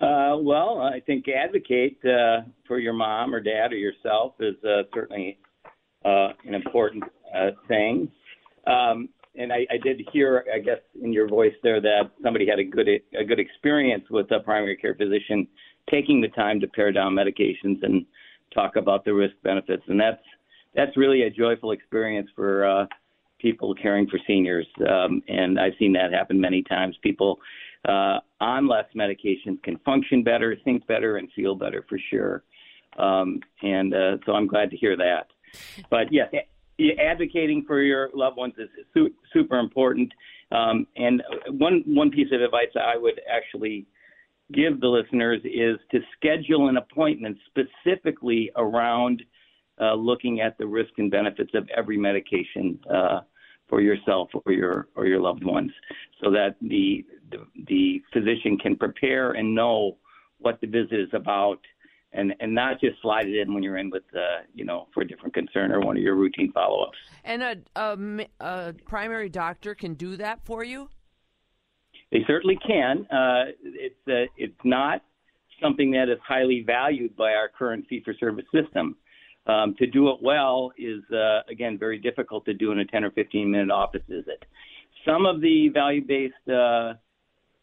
uh, 0.00 0.36
well 0.38 0.80
i 0.80 1.00
think 1.00 1.26
advocate 1.28 1.98
uh, 2.04 2.42
for 2.66 2.78
your 2.78 2.92
mom 2.92 3.34
or 3.34 3.40
dad 3.40 3.72
or 3.72 3.76
yourself 3.76 4.34
is 4.40 4.54
uh, 4.64 4.82
certainly 4.94 5.38
uh, 6.04 6.28
an 6.44 6.54
important 6.54 7.04
uh, 7.34 7.50
saying. 7.68 8.10
Um, 8.66 9.08
and 9.36 9.52
I, 9.52 9.66
I 9.70 9.78
did 9.82 10.00
hear, 10.12 10.44
I 10.52 10.58
guess, 10.58 10.78
in 11.02 11.12
your 11.12 11.28
voice 11.28 11.54
there 11.62 11.80
that 11.80 12.10
somebody 12.22 12.46
had 12.48 12.58
a 12.58 12.64
good 12.64 12.88
a 12.88 13.24
good 13.24 13.38
experience 13.38 14.04
with 14.10 14.30
a 14.32 14.40
primary 14.40 14.76
care 14.76 14.94
physician 14.94 15.46
taking 15.90 16.20
the 16.20 16.28
time 16.28 16.60
to 16.60 16.66
pare 16.66 16.92
down 16.92 17.14
medications 17.14 17.82
and 17.82 18.04
talk 18.52 18.76
about 18.76 19.04
the 19.04 19.14
risk 19.14 19.34
benefits, 19.42 19.82
and 19.88 20.00
that's 20.00 20.22
that's 20.74 20.96
really 20.96 21.22
a 21.22 21.30
joyful 21.30 21.70
experience 21.70 22.28
for 22.34 22.66
uh, 22.66 22.86
people 23.40 23.74
caring 23.74 24.08
for 24.08 24.18
seniors. 24.26 24.66
Um, 24.88 25.22
and 25.28 25.58
I've 25.58 25.74
seen 25.78 25.92
that 25.92 26.12
happen 26.12 26.40
many 26.40 26.62
times. 26.62 26.96
People 27.02 27.38
uh, 27.86 28.18
on 28.40 28.68
less 28.68 28.86
medications 28.96 29.62
can 29.62 29.78
function 29.84 30.22
better, 30.22 30.56
think 30.64 30.86
better, 30.86 31.16
and 31.16 31.28
feel 31.32 31.54
better 31.54 31.84
for 31.88 31.98
sure. 32.10 32.44
Um, 32.98 33.40
and 33.62 33.94
uh, 33.94 34.16
so 34.24 34.32
I'm 34.32 34.46
glad 34.46 34.70
to 34.70 34.76
hear 34.76 34.96
that. 34.96 35.28
But 35.90 36.12
yes, 36.12 36.32
advocating 36.98 37.64
for 37.66 37.82
your 37.82 38.10
loved 38.14 38.36
ones 38.36 38.54
is 38.58 38.68
su- 38.94 39.14
super 39.32 39.58
important. 39.58 40.12
Um, 40.50 40.86
and 40.96 41.22
one 41.50 41.82
one 41.86 42.10
piece 42.10 42.28
of 42.32 42.40
advice 42.40 42.68
I 42.74 42.96
would 42.96 43.20
actually 43.30 43.86
give 44.52 44.80
the 44.80 44.88
listeners 44.88 45.40
is 45.44 45.76
to 45.90 46.00
schedule 46.16 46.68
an 46.68 46.78
appointment 46.78 47.36
specifically 47.46 48.50
around 48.56 49.22
uh, 49.80 49.94
looking 49.94 50.40
at 50.40 50.56
the 50.58 50.66
risks 50.66 50.94
and 50.98 51.10
benefits 51.10 51.50
of 51.54 51.68
every 51.76 51.98
medication 51.98 52.78
uh, 52.92 53.20
for 53.68 53.80
yourself 53.80 54.30
or 54.32 54.52
your 54.52 54.88
or 54.96 55.06
your 55.06 55.20
loved 55.20 55.44
ones, 55.44 55.70
so 56.22 56.30
that 56.30 56.56
the, 56.62 57.04
the 57.30 57.46
the 57.66 58.02
physician 58.12 58.58
can 58.58 58.76
prepare 58.76 59.32
and 59.32 59.54
know 59.54 59.96
what 60.38 60.60
the 60.60 60.66
visit 60.66 61.00
is 61.00 61.08
about 61.12 61.60
and 62.12 62.34
and 62.40 62.54
not 62.54 62.80
just 62.80 63.00
slide 63.02 63.26
it 63.28 63.38
in 63.38 63.52
when 63.52 63.62
you're 63.62 63.76
in 63.76 63.90
with 63.90 64.04
uh, 64.14 64.42
you 64.54 64.64
know 64.64 64.88
for 64.94 65.02
a 65.02 65.06
different 65.06 65.34
concern 65.34 65.72
or 65.72 65.80
one 65.80 65.96
of 65.96 66.02
your 66.02 66.14
routine 66.14 66.52
follow-ups. 66.52 66.96
And 67.24 67.42
a, 67.42 67.56
a, 67.76 68.26
a 68.40 68.74
primary 68.86 69.28
doctor 69.28 69.74
can 69.74 69.94
do 69.94 70.16
that 70.16 70.44
for 70.44 70.64
you. 70.64 70.88
They 72.10 72.24
certainly 72.26 72.58
can. 72.66 73.06
Uh, 73.10 73.52
it's 73.62 74.08
uh, 74.08 74.30
it's 74.36 74.60
not 74.64 75.02
something 75.62 75.90
that 75.90 76.08
is 76.08 76.18
highly 76.26 76.62
valued 76.66 77.16
by 77.16 77.32
our 77.32 77.48
current 77.48 77.84
fee-for-service 77.88 78.46
system. 78.54 78.96
Um, 79.46 79.74
to 79.78 79.86
do 79.86 80.10
it 80.10 80.18
well 80.22 80.72
is 80.76 81.02
uh, 81.10 81.40
again 81.50 81.78
very 81.78 81.98
difficult 81.98 82.44
to 82.46 82.54
do 82.54 82.70
in 82.72 82.78
a 82.80 82.84
10 82.84 83.04
or 83.04 83.10
15 83.10 83.50
minute 83.50 83.70
office 83.70 84.02
visit. 84.08 84.44
Some 85.06 85.26
of 85.26 85.40
the 85.40 85.68
value-based 85.68 86.48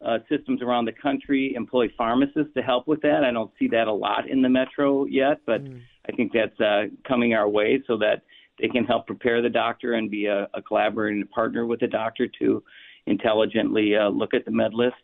uh, 0.05 0.19
systems 0.29 0.61
around 0.61 0.85
the 0.85 0.91
country 0.91 1.53
employ 1.55 1.87
pharmacists 1.97 2.53
to 2.55 2.61
help 2.61 2.87
with 2.87 3.01
that. 3.01 3.23
I 3.23 3.31
don't 3.31 3.51
see 3.57 3.67
that 3.69 3.87
a 3.87 3.93
lot 3.93 4.29
in 4.29 4.41
the 4.41 4.49
metro 4.49 5.05
yet, 5.05 5.39
but 5.45 5.63
mm. 5.63 5.81
I 6.07 6.11
think 6.13 6.31
that's 6.33 6.59
uh, 6.59 6.83
coming 7.07 7.33
our 7.33 7.49
way 7.49 7.81
so 7.87 7.97
that 7.97 8.21
they 8.59 8.67
can 8.67 8.85
help 8.85 9.07
prepare 9.07 9.41
the 9.41 9.49
doctor 9.49 9.93
and 9.93 10.09
be 10.09 10.27
a, 10.27 10.47
a 10.53 10.61
collaborating 10.61 11.25
partner 11.27 11.65
with 11.65 11.79
the 11.79 11.87
doctor 11.87 12.27
to 12.39 12.63
intelligently 13.07 13.95
uh, 13.95 14.09
look 14.09 14.33
at 14.33 14.45
the 14.45 14.51
med 14.51 14.73
list. 14.73 14.95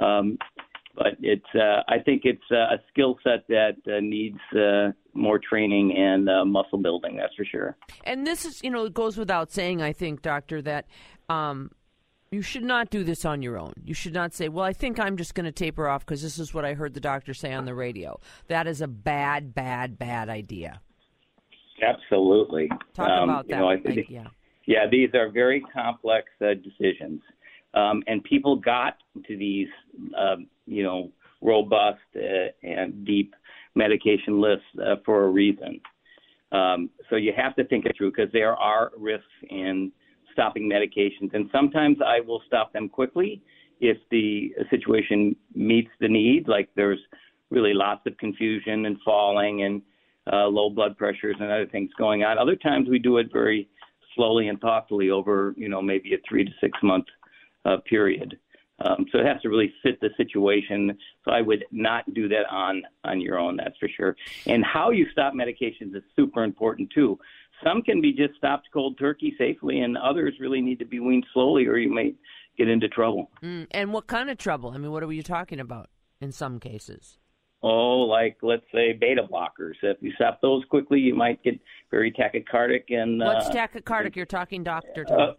Um, 0.00 0.38
but 0.94 1.16
it's 1.20 1.46
uh, 1.54 1.82
I 1.88 1.98
think 1.98 2.22
it's 2.24 2.42
uh, 2.50 2.74
a 2.74 2.78
skill 2.90 3.18
set 3.22 3.46
that 3.48 3.76
uh, 3.86 4.00
needs 4.00 4.38
uh, 4.54 4.92
more 5.12 5.38
training 5.38 5.94
and 5.96 6.28
uh, 6.28 6.44
muscle 6.44 6.78
building. 6.78 7.16
That's 7.16 7.34
for 7.34 7.44
sure. 7.44 7.76
And 8.04 8.26
this 8.26 8.44
is 8.44 8.62
you 8.64 8.70
know 8.70 8.86
it 8.86 8.94
goes 8.94 9.18
without 9.18 9.52
saying. 9.52 9.82
I 9.82 9.92
think, 9.92 10.22
doctor, 10.22 10.62
that 10.62 10.86
um, 11.28 11.70
you 12.36 12.42
should 12.42 12.64
not 12.64 12.90
do 12.90 13.02
this 13.02 13.24
on 13.24 13.40
your 13.40 13.56
own. 13.56 13.72
You 13.82 13.94
should 13.94 14.12
not 14.12 14.34
say, 14.34 14.50
"Well, 14.50 14.62
I 14.62 14.74
think 14.74 15.00
I'm 15.00 15.16
just 15.16 15.34
going 15.34 15.46
to 15.46 15.52
taper 15.52 15.88
off 15.88 16.04
because 16.04 16.20
this 16.20 16.38
is 16.38 16.52
what 16.52 16.66
I 16.66 16.74
heard 16.74 16.92
the 16.92 17.00
doctor 17.00 17.32
say 17.32 17.54
on 17.54 17.64
the 17.64 17.74
radio." 17.74 18.20
That 18.48 18.66
is 18.66 18.82
a 18.82 18.86
bad, 18.86 19.54
bad, 19.54 19.98
bad 19.98 20.28
idea. 20.28 20.82
Absolutely. 21.82 22.68
Talk 22.92 23.08
um, 23.08 23.30
about 23.30 23.48
that. 23.48 23.58
Know, 23.58 23.70
I 23.70 24.04
yeah. 24.10 24.26
Yeah, 24.66 24.86
these 24.86 25.08
are 25.14 25.30
very 25.30 25.62
complex 25.72 26.26
uh, 26.42 26.48
decisions, 26.62 27.22
um, 27.72 28.02
and 28.06 28.22
people 28.22 28.56
got 28.56 28.98
to 29.26 29.36
these, 29.38 29.68
uh, 30.18 30.36
you 30.66 30.82
know, 30.82 31.10
robust 31.40 32.00
uh, 32.16 32.50
and 32.62 33.02
deep 33.06 33.34
medication 33.74 34.42
lists 34.42 34.66
uh, 34.78 34.96
for 35.06 35.24
a 35.24 35.30
reason. 35.30 35.80
Um, 36.52 36.90
so 37.08 37.16
you 37.16 37.32
have 37.34 37.56
to 37.56 37.64
think 37.64 37.86
it 37.86 37.94
through 37.96 38.10
because 38.10 38.30
there 38.34 38.54
are 38.56 38.92
risks 38.98 39.24
in 39.48 39.90
stopping 40.36 40.70
medications. 40.70 41.32
And 41.32 41.48
sometimes 41.50 41.96
I 42.04 42.20
will 42.20 42.42
stop 42.46 42.74
them 42.74 42.90
quickly 42.90 43.42
if 43.80 43.96
the 44.10 44.54
situation 44.70 45.34
meets 45.54 45.90
the 45.98 46.08
need, 46.08 46.46
like 46.46 46.68
there's 46.76 47.00
really 47.50 47.72
lots 47.72 48.02
of 48.06 48.16
confusion 48.18 48.84
and 48.84 48.98
falling 49.02 49.62
and 49.62 49.82
uh, 50.30 50.46
low 50.46 50.68
blood 50.68 50.96
pressures 50.98 51.36
and 51.40 51.50
other 51.50 51.66
things 51.66 51.90
going 51.96 52.22
on. 52.22 52.38
Other 52.38 52.56
times 52.56 52.88
we 52.88 52.98
do 52.98 53.16
it 53.16 53.32
very 53.32 53.68
slowly 54.14 54.48
and 54.48 54.60
thoughtfully 54.60 55.10
over, 55.10 55.54
you 55.56 55.68
know, 55.68 55.80
maybe 55.80 56.12
a 56.14 56.18
three 56.28 56.44
to 56.44 56.50
six 56.60 56.76
month 56.82 57.06
uh, 57.64 57.78
period. 57.88 58.38
Um, 58.84 59.06
so 59.10 59.18
it 59.18 59.26
has 59.26 59.40
to 59.40 59.48
really 59.48 59.72
fit 59.82 59.98
the 60.00 60.10
situation. 60.18 60.98
So 61.24 61.30
I 61.30 61.40
would 61.40 61.64
not 61.72 62.12
do 62.12 62.28
that 62.28 62.44
on 62.50 62.82
on 63.04 63.20
your 63.20 63.38
own. 63.38 63.56
That's 63.56 63.76
for 63.78 63.88
sure. 63.88 64.16
And 64.46 64.62
how 64.64 64.90
you 64.90 65.06
stop 65.12 65.32
medications 65.32 65.96
is 65.96 66.02
super 66.14 66.44
important 66.44 66.90
too 66.90 67.18
some 67.64 67.82
can 67.82 68.00
be 68.00 68.12
just 68.12 68.34
stopped 68.36 68.68
cold 68.72 68.98
turkey 68.98 69.34
safely, 69.38 69.80
and 69.80 69.96
others 69.96 70.34
really 70.40 70.60
need 70.60 70.78
to 70.78 70.84
be 70.84 71.00
weaned 71.00 71.26
slowly, 71.32 71.66
or 71.66 71.76
you 71.76 71.92
may 71.92 72.14
get 72.56 72.68
into 72.68 72.88
trouble. 72.88 73.30
Mm, 73.42 73.66
and 73.70 73.92
what 73.92 74.06
kind 74.06 74.30
of 74.30 74.38
trouble? 74.38 74.70
I 74.70 74.78
mean, 74.78 74.90
what 74.90 75.02
are 75.02 75.12
you 75.12 75.22
talking 75.22 75.60
about 75.60 75.90
in 76.20 76.32
some 76.32 76.58
cases? 76.60 77.18
Oh, 77.62 78.00
like 78.00 78.36
let's 78.42 78.64
say 78.72 78.92
beta 78.92 79.22
blockers. 79.22 79.74
If 79.82 79.96
you 80.00 80.12
stop 80.14 80.40
those 80.40 80.64
quickly, 80.66 81.00
you 81.00 81.14
might 81.14 81.42
get 81.42 81.58
very 81.90 82.12
tachycardic 82.12 82.84
and. 82.90 83.18
What's 83.18 83.48
uh, 83.48 83.52
tachycardic? 83.52 84.14
You're 84.14 84.26
talking, 84.26 84.62
doctor. 84.62 85.06
Uh, 85.10 85.32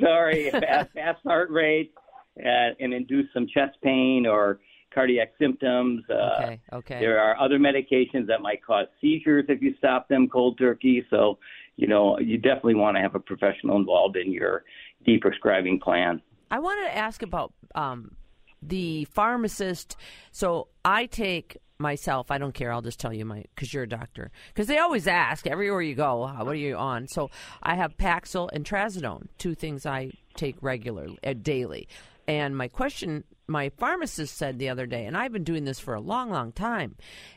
sorry, 0.00 0.50
fast, 0.52 0.92
fast 0.92 1.18
heart 1.24 1.50
rate, 1.50 1.92
uh, 2.38 2.74
and 2.80 2.94
induce 2.94 3.26
some 3.34 3.46
chest 3.52 3.76
pain 3.82 4.24
or 4.26 4.60
cardiac 4.92 5.32
symptoms. 5.38 6.02
Uh, 6.10 6.42
okay, 6.42 6.60
okay. 6.72 7.00
There 7.00 7.18
are 7.18 7.38
other 7.40 7.58
medications 7.58 8.26
that 8.28 8.40
might 8.40 8.64
cause 8.64 8.86
seizures 9.00 9.44
if 9.48 9.62
you 9.62 9.74
stop 9.78 10.08
them 10.08 10.28
cold 10.28 10.58
turkey. 10.58 11.04
So, 11.10 11.38
you 11.76 11.86
know, 11.86 12.18
you 12.18 12.38
definitely 12.38 12.74
want 12.74 12.96
to 12.96 13.02
have 13.02 13.14
a 13.14 13.20
professional 13.20 13.76
involved 13.76 14.16
in 14.16 14.32
your 14.32 14.64
deprescribing 15.06 15.80
plan. 15.80 16.20
I 16.50 16.58
wanted 16.60 16.88
to 16.88 16.96
ask 16.96 17.22
about 17.22 17.52
um, 17.74 18.16
the 18.62 19.04
pharmacist. 19.06 19.96
So 20.32 20.68
I 20.84 21.06
take 21.06 21.58
myself. 21.78 22.30
I 22.30 22.38
don't 22.38 22.54
care. 22.54 22.72
I'll 22.72 22.82
just 22.82 22.98
tell 22.98 23.12
you 23.12 23.24
my 23.24 23.44
because 23.54 23.72
you're 23.72 23.84
a 23.84 23.88
doctor. 23.88 24.30
Because 24.48 24.66
they 24.66 24.78
always 24.78 25.06
ask 25.06 25.46
everywhere 25.46 25.82
you 25.82 25.94
go, 25.94 26.22
what 26.22 26.48
are 26.48 26.54
you 26.54 26.76
on? 26.76 27.06
So 27.08 27.30
I 27.62 27.76
have 27.76 27.96
Paxil 27.96 28.48
and 28.52 28.64
Trazodone, 28.64 29.28
two 29.38 29.54
things 29.54 29.86
I 29.86 30.10
take 30.34 30.56
regularly, 30.60 31.18
uh, 31.24 31.34
daily. 31.34 31.88
And 32.26 32.56
my 32.56 32.68
question 32.68 33.24
my 33.48 33.70
pharmacist 33.70 34.36
said 34.36 34.58
the 34.58 34.68
other 34.68 34.86
day, 34.86 35.06
and 35.06 35.16
I've 35.16 35.32
been 35.32 35.44
doing 35.44 35.64
this 35.64 35.80
for 35.80 35.94
a 35.94 36.00
long, 36.00 36.30
long 36.30 36.52
time, 36.52 36.96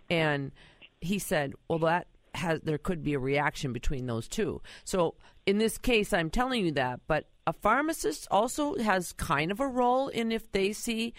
and 0.09 0.51
he 0.99 1.17
said, 1.17 1.53
"Well, 1.67 1.79
that 1.79 2.07
has 2.35 2.61
there 2.61 2.77
could 2.77 3.03
be 3.03 3.13
a 3.13 3.19
reaction 3.19 3.73
between 3.73 4.05
those 4.05 4.27
two." 4.27 4.61
So 4.83 5.15
in 5.45 5.57
this 5.57 5.77
case, 5.77 6.13
I'm 6.13 6.29
telling 6.29 6.65
you 6.65 6.71
that, 6.73 6.99
but 7.07 7.25
a 7.47 7.53
pharmacist 7.53 8.27
also 8.29 8.75
has 8.77 9.13
kind 9.13 9.51
of 9.51 9.59
a 9.59 9.67
role 9.67 10.09
in 10.09 10.31
if 10.31 10.51
they 10.51 10.73
see 10.73 11.13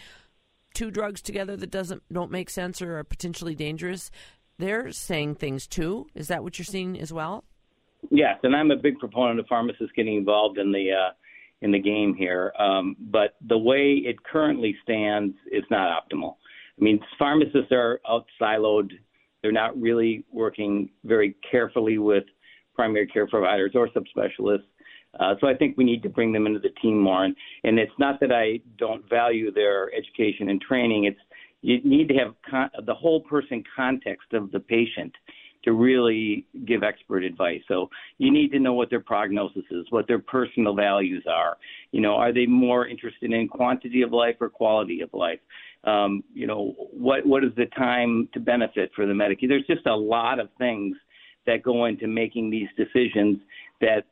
two 0.74 0.90
drugs 0.90 1.20
together 1.20 1.56
that 1.56 1.70
doesn't 1.70 2.02
don't 2.12 2.30
make 2.30 2.50
sense 2.50 2.80
or 2.80 2.98
are 2.98 3.04
potentially 3.04 3.54
dangerous. 3.54 4.10
They're 4.58 4.92
saying 4.92 5.36
things 5.36 5.66
too. 5.66 6.06
Is 6.14 6.28
that 6.28 6.42
what 6.42 6.58
you're 6.58 6.66
seeing 6.66 7.00
as 7.00 7.12
well? 7.12 7.44
Yes, 8.10 8.38
and 8.42 8.54
I'm 8.54 8.70
a 8.70 8.76
big 8.76 8.98
proponent 8.98 9.40
of 9.40 9.46
pharmacists 9.46 9.92
getting 9.96 10.16
involved 10.16 10.58
in 10.58 10.72
the 10.72 10.90
uh, 10.92 11.10
in 11.62 11.70
the 11.70 11.78
game 11.78 12.14
here. 12.14 12.52
Um, 12.58 12.96
but 12.98 13.36
the 13.48 13.56
way 13.56 14.02
it 14.04 14.22
currently 14.24 14.76
stands 14.82 15.34
is 15.50 15.64
not 15.70 15.88
optimal. 15.88 16.36
I 16.78 16.84
mean, 16.84 17.00
pharmacists 17.18 17.72
are 17.72 18.00
out 18.08 18.26
siloed. 18.40 18.90
They're 19.42 19.52
not 19.52 19.80
really 19.80 20.24
working 20.32 20.90
very 21.04 21.36
carefully 21.48 21.98
with 21.98 22.24
primary 22.74 23.06
care 23.06 23.26
providers 23.26 23.72
or 23.74 23.88
subspecialists. 23.88 24.64
Uh, 25.18 25.34
so 25.40 25.46
I 25.46 25.54
think 25.54 25.76
we 25.76 25.84
need 25.84 26.02
to 26.02 26.08
bring 26.08 26.32
them 26.32 26.46
into 26.46 26.58
the 26.58 26.70
team 26.80 26.98
more. 26.98 27.24
And, 27.24 27.36
and 27.64 27.78
it's 27.78 27.92
not 27.98 28.18
that 28.20 28.32
I 28.32 28.60
don't 28.78 29.08
value 29.08 29.52
their 29.52 29.92
education 29.94 30.48
and 30.48 30.60
training. 30.60 31.04
It's 31.04 31.20
you 31.60 31.80
need 31.84 32.08
to 32.08 32.14
have 32.14 32.34
con- 32.48 32.70
the 32.86 32.94
whole 32.94 33.20
person 33.20 33.62
context 33.76 34.32
of 34.32 34.50
the 34.50 34.58
patient 34.58 35.12
to 35.64 35.72
really 35.72 36.44
give 36.66 36.82
expert 36.82 37.24
advice. 37.24 37.62
So 37.68 37.88
you 38.18 38.30
need 38.30 38.50
to 38.52 38.58
know 38.58 38.72
what 38.72 38.90
their 38.90 39.00
prognosis 39.00 39.64
is, 39.70 39.86
what 39.90 40.06
their 40.08 40.18
personal 40.18 40.74
values 40.74 41.24
are. 41.30 41.56
You 41.92 42.00
know, 42.00 42.14
are 42.14 42.32
they 42.32 42.46
more 42.46 42.86
interested 42.86 43.32
in 43.32 43.48
quantity 43.48 44.02
of 44.02 44.12
life 44.12 44.36
or 44.40 44.48
quality 44.48 45.00
of 45.00 45.10
life? 45.12 45.40
Um, 45.84 46.22
you 46.32 46.46
know, 46.46 46.74
what 46.92 47.26
what 47.26 47.44
is 47.44 47.50
the 47.56 47.66
time 47.66 48.28
to 48.34 48.40
benefit 48.40 48.92
for 48.94 49.06
the 49.06 49.12
Medicaid? 49.12 49.48
There's 49.48 49.66
just 49.66 49.86
a 49.86 49.96
lot 49.96 50.38
of 50.38 50.48
things 50.58 50.96
that 51.46 51.62
go 51.62 51.86
into 51.86 52.06
making 52.06 52.50
these 52.50 52.68
decisions 52.76 53.38
that 53.80 54.04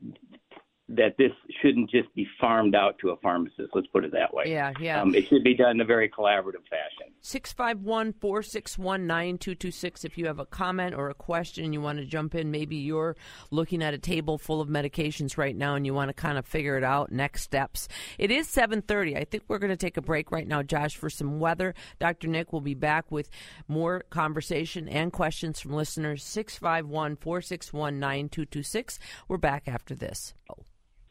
that 0.91 1.17
this 1.17 1.31
shouldn't 1.63 1.89
just 1.89 2.13
be 2.17 2.27
farmed 2.41 2.75
out 2.75 2.99
to 2.99 3.11
a 3.11 3.17
pharmacist. 3.19 3.71
Let's 3.75 3.87
put 3.87 4.05
it 4.05 4.13
that 4.13 4.35
way. 4.35 4.45
Yeah, 4.47 4.73
yeah. 4.81 5.01
Um, 5.01 5.15
it 5.15 5.29
should 5.29 5.45
be 5.45 5.55
done 5.55 5.73
in 5.73 5.81
a 5.81 5.85
very 5.85 6.09
collaborative 6.09 6.67
fashion. 6.69 7.13
651 7.21 8.15
461 8.15 9.07
9226. 9.07 10.05
If 10.05 10.19
you 10.19 10.27
have 10.27 10.41
a 10.41 10.47
comment 10.47 10.97
or 10.97 11.09
a 11.09 11.15
question 11.15 11.65
and 11.65 11.73
you 11.73 11.81
want 11.81 11.99
to 11.99 12.05
jump 12.05 12.35
in, 12.35 12.51
maybe 12.51 12.77
you're 12.77 13.17
looking 13.53 13.83
at 13.83 13.95
a 13.95 13.99
table 13.99 14.37
full 14.37 14.61
of 14.61 14.69
medications 14.69 15.39
right 15.39 15.55
now 15.55 15.77
and 15.77 15.87
you 15.87 15.95
want 15.95 16.09
to 16.09 16.15
kind 16.15 16.39
of 16.39 16.45
figure 16.45 16.77
it 16.77 16.85
out, 16.85 17.13
next 17.13 17.43
steps. 17.43 17.87
It 18.19 18.33
is 18.33 18.49
730. 18.49 19.17
I 19.17 19.25
think 19.25 19.45
we're 19.47 19.59
going 19.59 19.71
to 19.71 19.77
take 19.77 19.97
a 19.97 20.03
break 20.03 20.33
right 20.33 20.49
now, 20.49 20.63
Josh, 20.65 20.97
for 20.97 21.09
some 21.09 21.39
weather. 21.39 21.75
Dr. 22.01 22.27
Nick 22.27 22.53
will 22.53 22.61
be 22.61 22.75
back 22.75 23.13
with 23.13 23.31
more 23.69 24.03
conversation 24.11 24.89
and 24.89 25.13
questions 25.13 25.61
from 25.61 25.73
listeners. 25.73 26.25
651 26.25 27.17
461 27.17 28.01
9226. 28.01 28.99
We're 29.29 29.37
back 29.37 29.69
after 29.69 29.95
this. 29.95 30.35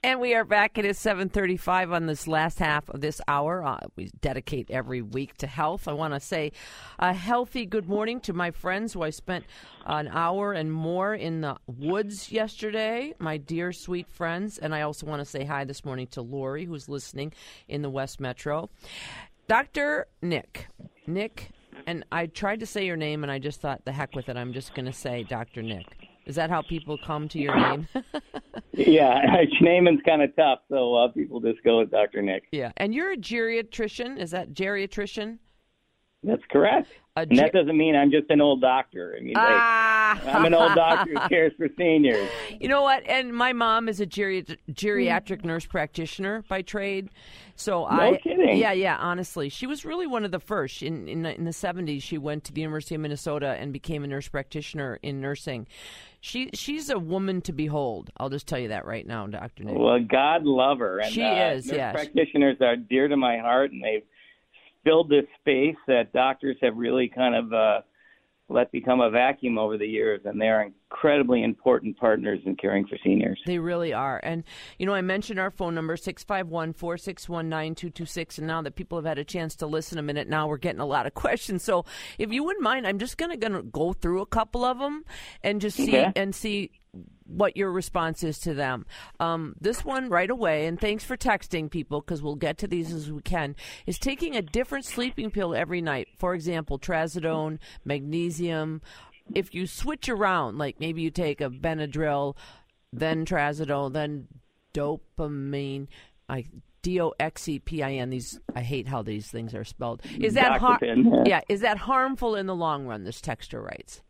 And 0.02 0.22
we 0.22 0.34
are 0.34 0.46
back. 0.46 0.78
It 0.78 0.86
is 0.86 0.98
7:35 0.98 1.92
on 1.92 2.06
this 2.06 2.26
last 2.26 2.60
half 2.60 2.88
of 2.88 3.02
this 3.02 3.20
hour. 3.28 3.66
Uh, 3.66 3.80
we 3.98 4.10
dedicate 4.22 4.72
every 4.72 5.02
week 5.02 5.36
to 5.40 5.48
health. 5.48 5.90
I 5.90 5.92
want 5.92 6.14
to 6.14 6.22
say 6.22 6.54
a 7.00 7.12
healthy 7.12 7.66
good 7.66 7.90
morning 7.90 8.22
to 8.22 8.32
my 8.32 8.52
friends 8.52 8.94
who 8.94 9.02
I 9.02 9.10
spent 9.10 9.44
an 9.86 10.08
hour 10.08 10.54
and 10.54 10.72
more 10.72 11.14
in 11.14 11.42
the 11.42 11.58
woods 11.68 12.32
yesterday. 12.32 13.14
My 13.20 13.36
dear 13.36 13.74
sweet 13.74 14.08
friends, 14.08 14.58
and 14.58 14.74
I 14.74 14.84
also 14.84 15.06
want 15.06 15.20
to 15.20 15.26
say 15.26 15.44
hi 15.44 15.66
this 15.66 15.84
morning 15.84 16.08
to 16.12 16.22
Lori, 16.22 16.64
who's 16.64 16.88
listening 16.88 17.34
in 17.68 17.82
the 17.82 17.90
West 17.90 18.22
Metro. 18.22 18.70
Dr. 19.50 20.08
Nick, 20.22 20.68
Nick, 21.08 21.50
and 21.86 22.06
I 22.10 22.28
tried 22.28 22.62
to 22.62 22.66
say 22.66 22.86
your 22.86 22.96
name, 22.96 23.24
and 23.24 23.32
I 23.32 23.40
just 23.40 23.60
thought, 23.60 23.84
the 23.84 23.92
heck 23.92 24.16
with 24.16 24.30
it. 24.30 24.38
I'm 24.38 24.54
just 24.54 24.74
going 24.74 24.86
to 24.86 24.94
say 24.94 25.24
Dr. 25.24 25.62
Nick. 25.62 26.09
Is 26.30 26.36
that 26.36 26.52
how 26.52 26.62
people 26.62 26.96
come 27.04 27.28
to 27.30 27.40
your 27.40 27.56
name? 27.56 27.88
yeah, 28.74 29.20
Schneeman's 29.60 30.04
kind 30.06 30.22
of 30.22 30.36
tough, 30.36 30.60
so 30.70 30.94
uh, 30.94 31.08
people 31.08 31.40
just 31.40 31.64
go 31.64 31.80
with 31.80 31.90
Dr. 31.90 32.22
Nick. 32.22 32.44
Yeah, 32.52 32.72
and 32.78 32.94
you're 32.94 33.12
a 33.12 33.18
geriatrician. 33.18 34.20
Is 34.20 34.30
that 34.30 34.54
geriatrician? 34.54 35.40
That's 36.22 36.44
correct. 36.52 36.90
Ge- 37.18 37.28
and 37.32 37.40
that 37.40 37.52
doesn't 37.52 37.78
mean 37.78 37.96
I'm 37.96 38.12
just 38.12 38.30
an 38.30 38.42
old 38.42 38.62
doctor. 38.62 39.16
I 39.18 39.22
mean, 39.22 39.34
ah. 39.38 40.22
like, 40.24 40.36
I'm 40.36 40.46
an 40.46 40.54
old 40.54 40.76
doctor 40.76 41.14
who 41.14 41.20
cares 41.30 41.54
for 41.58 41.68
seniors. 41.78 42.30
You 42.60 42.68
know 42.68 42.82
what? 42.82 43.04
And 43.08 43.34
my 43.34 43.52
mom 43.52 43.90
is 43.90 44.00
a 44.00 44.06
geri- 44.06 44.44
geriatric 44.72 45.44
nurse 45.44 45.66
practitioner 45.66 46.44
by 46.48 46.62
trade. 46.62 47.10
So 47.56 47.82
no 47.82 47.88
I, 47.88 48.18
kidding. 48.18 48.58
yeah, 48.58 48.74
yeah. 48.74 48.98
Honestly, 48.98 49.50
she 49.50 49.66
was 49.66 49.84
really 49.84 50.08
one 50.08 50.24
of 50.24 50.32
the 50.32 50.40
first. 50.40 50.84
In 50.84 51.08
in 51.08 51.24
the, 51.24 51.36
in 51.36 51.46
the 51.46 51.52
70s, 51.52 52.04
she 52.04 52.18
went 52.18 52.44
to 52.46 52.54
the 52.54 52.62
University 52.62 52.96
of 52.96 53.02
Minnesota 53.02 53.56
and 53.60 53.74
became 53.74 54.04
a 54.04 54.08
nurse 54.08 54.28
practitioner 54.28 55.00
in 55.02 55.20
nursing. 55.20 55.68
She 56.22 56.50
she's 56.54 56.90
a 56.90 57.00
woman 57.00 57.42
to 57.42 57.54
behold. 57.54 58.10
I'll 58.18 58.30
just 58.30 58.48
tell 58.48 58.60
you 58.60 58.70
that 58.70 58.86
right 58.86 59.08
now, 59.08 59.28
Doctor 59.28 59.64
Nick. 59.64 59.78
Well, 59.78 60.00
God 60.04 60.44
love 60.44 60.80
her. 60.80 61.00
And, 61.00 61.12
she 61.12 61.24
uh, 61.24 61.52
is. 61.52 61.68
Nurse 61.68 61.76
yes. 61.76 61.94
Practitioners 61.94 62.58
are 62.62 62.76
dear 62.76 63.08
to 63.08 63.16
my 63.16 63.38
heart, 63.38 63.72
and 63.72 63.84
they've 63.84 64.04
filled 64.84 65.10
this 65.10 65.26
space 65.40 65.78
that 65.88 66.12
doctors 66.12 66.58
have 66.62 66.76
really 66.76 67.08
kind 67.14 67.36
of 67.36 67.54
uh, 67.54 67.82
let 68.50 68.72
become 68.72 69.00
a 69.02 69.10
vacuum 69.10 69.58
over 69.58 69.78
the 69.78 69.86
years, 69.86 70.22
and 70.26 70.40
they're 70.42 70.64
incredibly 70.64 71.44
important 71.44 71.98
partners 71.98 72.40
in 72.46 72.56
caring 72.56 72.86
for 72.88 72.98
seniors. 73.04 73.40
They 73.46 73.60
really 73.60 73.94
are. 73.94 74.20
And, 74.24 74.44
you 74.78 74.86
know, 74.86 74.94
I 74.94 75.02
mentioned 75.02 75.40
our 75.40 75.52
phone 75.52 75.76
number, 75.76 75.96
651 75.96 76.74
461 76.74 77.48
9226. 77.50 78.38
And 78.40 78.48
now 78.48 78.62
that 78.64 78.76
people 78.76 78.98
have 78.98 79.06
had 79.06 79.20
a 79.20 79.24
chance 79.24 79.56
to 79.58 79.68
listen 79.68 79.98
a 79.98 80.02
minute, 80.02 80.28
now 80.28 80.48
we're 80.48 80.58
getting 80.58 80.82
a 80.82 80.86
lot 80.86 81.06
of 81.06 81.14
questions. 81.26 81.64
So 81.64 81.86
if 82.18 82.32
you 82.34 82.44
wouldn't 82.44 82.64
mind, 82.64 82.88
I'm 82.88 83.00
just 83.00 83.18
going 83.18 83.40
to 83.40 83.62
go 83.64 83.94
through 83.94 84.22
a 84.22 84.26
couple 84.26 84.66
of 84.66 84.80
them 84.80 85.04
and 85.44 85.62
just 85.62 85.78
see 85.78 85.90
Okay. 85.90 86.12
and 86.16 86.34
see 86.34 86.72
what 87.30 87.56
your 87.56 87.72
response 87.72 88.24
is 88.24 88.40
to 88.40 88.54
them. 88.54 88.86
Um, 89.20 89.56
this 89.62 89.86
one 89.86 90.10
right 90.10 90.30
away, 90.30 90.66
and 90.66 90.80
thanks 90.80 91.04
for 91.04 91.16
texting 91.16 91.70
people 91.70 92.02
because 92.02 92.22
we'll 92.22 92.36
get 92.36 92.58
to 92.60 92.68
these 92.68 92.92
as 92.92 93.12
we 93.12 93.22
can, 93.22 93.56
is 93.86 93.98
taking 94.00 94.36
a 94.36 94.42
different 94.42 94.86
sleeping 94.86 95.32
pill 95.32 95.56
every 95.56 95.82
night. 95.82 96.08
For 96.18 96.34
example, 96.34 96.80
trazodone, 96.80 97.60
magnesium. 97.86 98.82
If 99.34 99.54
you 99.54 99.68
switch 99.68 100.10
around, 100.10 100.58
like 100.58 100.80
maybe 100.80 101.02
you 101.02 101.12
take 101.12 101.40
a 101.40 101.50
Benadryl, 101.50 102.36
then 102.92 103.26
trazodone, 103.26 103.94
then 103.94 104.28
doxepin, 104.74 105.88
I 106.28 106.46
D 106.82 107.00
O 107.02 107.14
X 107.20 107.48
E 107.48 107.60
P 107.60 107.84
I 107.84 107.94
N. 107.94 108.10
These 108.10 108.40
I 108.56 108.62
hate 108.62 108.88
how 108.88 109.02
these 109.02 109.28
things 109.30 109.54
are 109.54 109.64
spelled. 109.64 110.02
Is 110.20 110.34
that 110.36 110.60
har- 110.60 110.80
yeah? 111.26 111.42
Is 111.50 111.62
that 111.62 111.78
harmful 111.78 112.36
in 112.36 112.46
the 112.48 112.56
long 112.56 112.86
run? 112.86 113.04
This 113.04 113.22
texter 113.22 113.64
writes. 113.64 114.02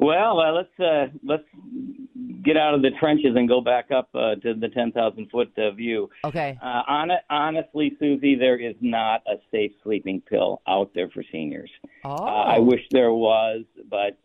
Well, 0.00 0.40
uh, 0.40 0.52
let's 0.52 0.80
uh, 0.80 1.06
let's 1.22 1.44
get 2.42 2.56
out 2.56 2.72
of 2.72 2.80
the 2.80 2.90
trenches 2.98 3.36
and 3.36 3.46
go 3.46 3.60
back 3.60 3.90
up 3.90 4.08
uh, 4.14 4.36
to 4.36 4.54
the 4.54 4.70
ten 4.70 4.92
thousand 4.92 5.30
foot 5.30 5.52
uh, 5.58 5.72
view. 5.72 6.08
Okay. 6.24 6.58
Uh, 6.62 6.82
on, 6.88 7.10
honestly, 7.28 7.94
Susie, 8.00 8.34
there 8.34 8.58
is 8.58 8.74
not 8.80 9.22
a 9.26 9.34
safe 9.50 9.72
sleeping 9.82 10.22
pill 10.22 10.62
out 10.66 10.90
there 10.94 11.10
for 11.10 11.22
seniors. 11.30 11.70
Oh. 12.04 12.14
Uh, 12.14 12.44
I 12.56 12.58
wish 12.58 12.80
there 12.90 13.12
was, 13.12 13.64
but 13.90 14.16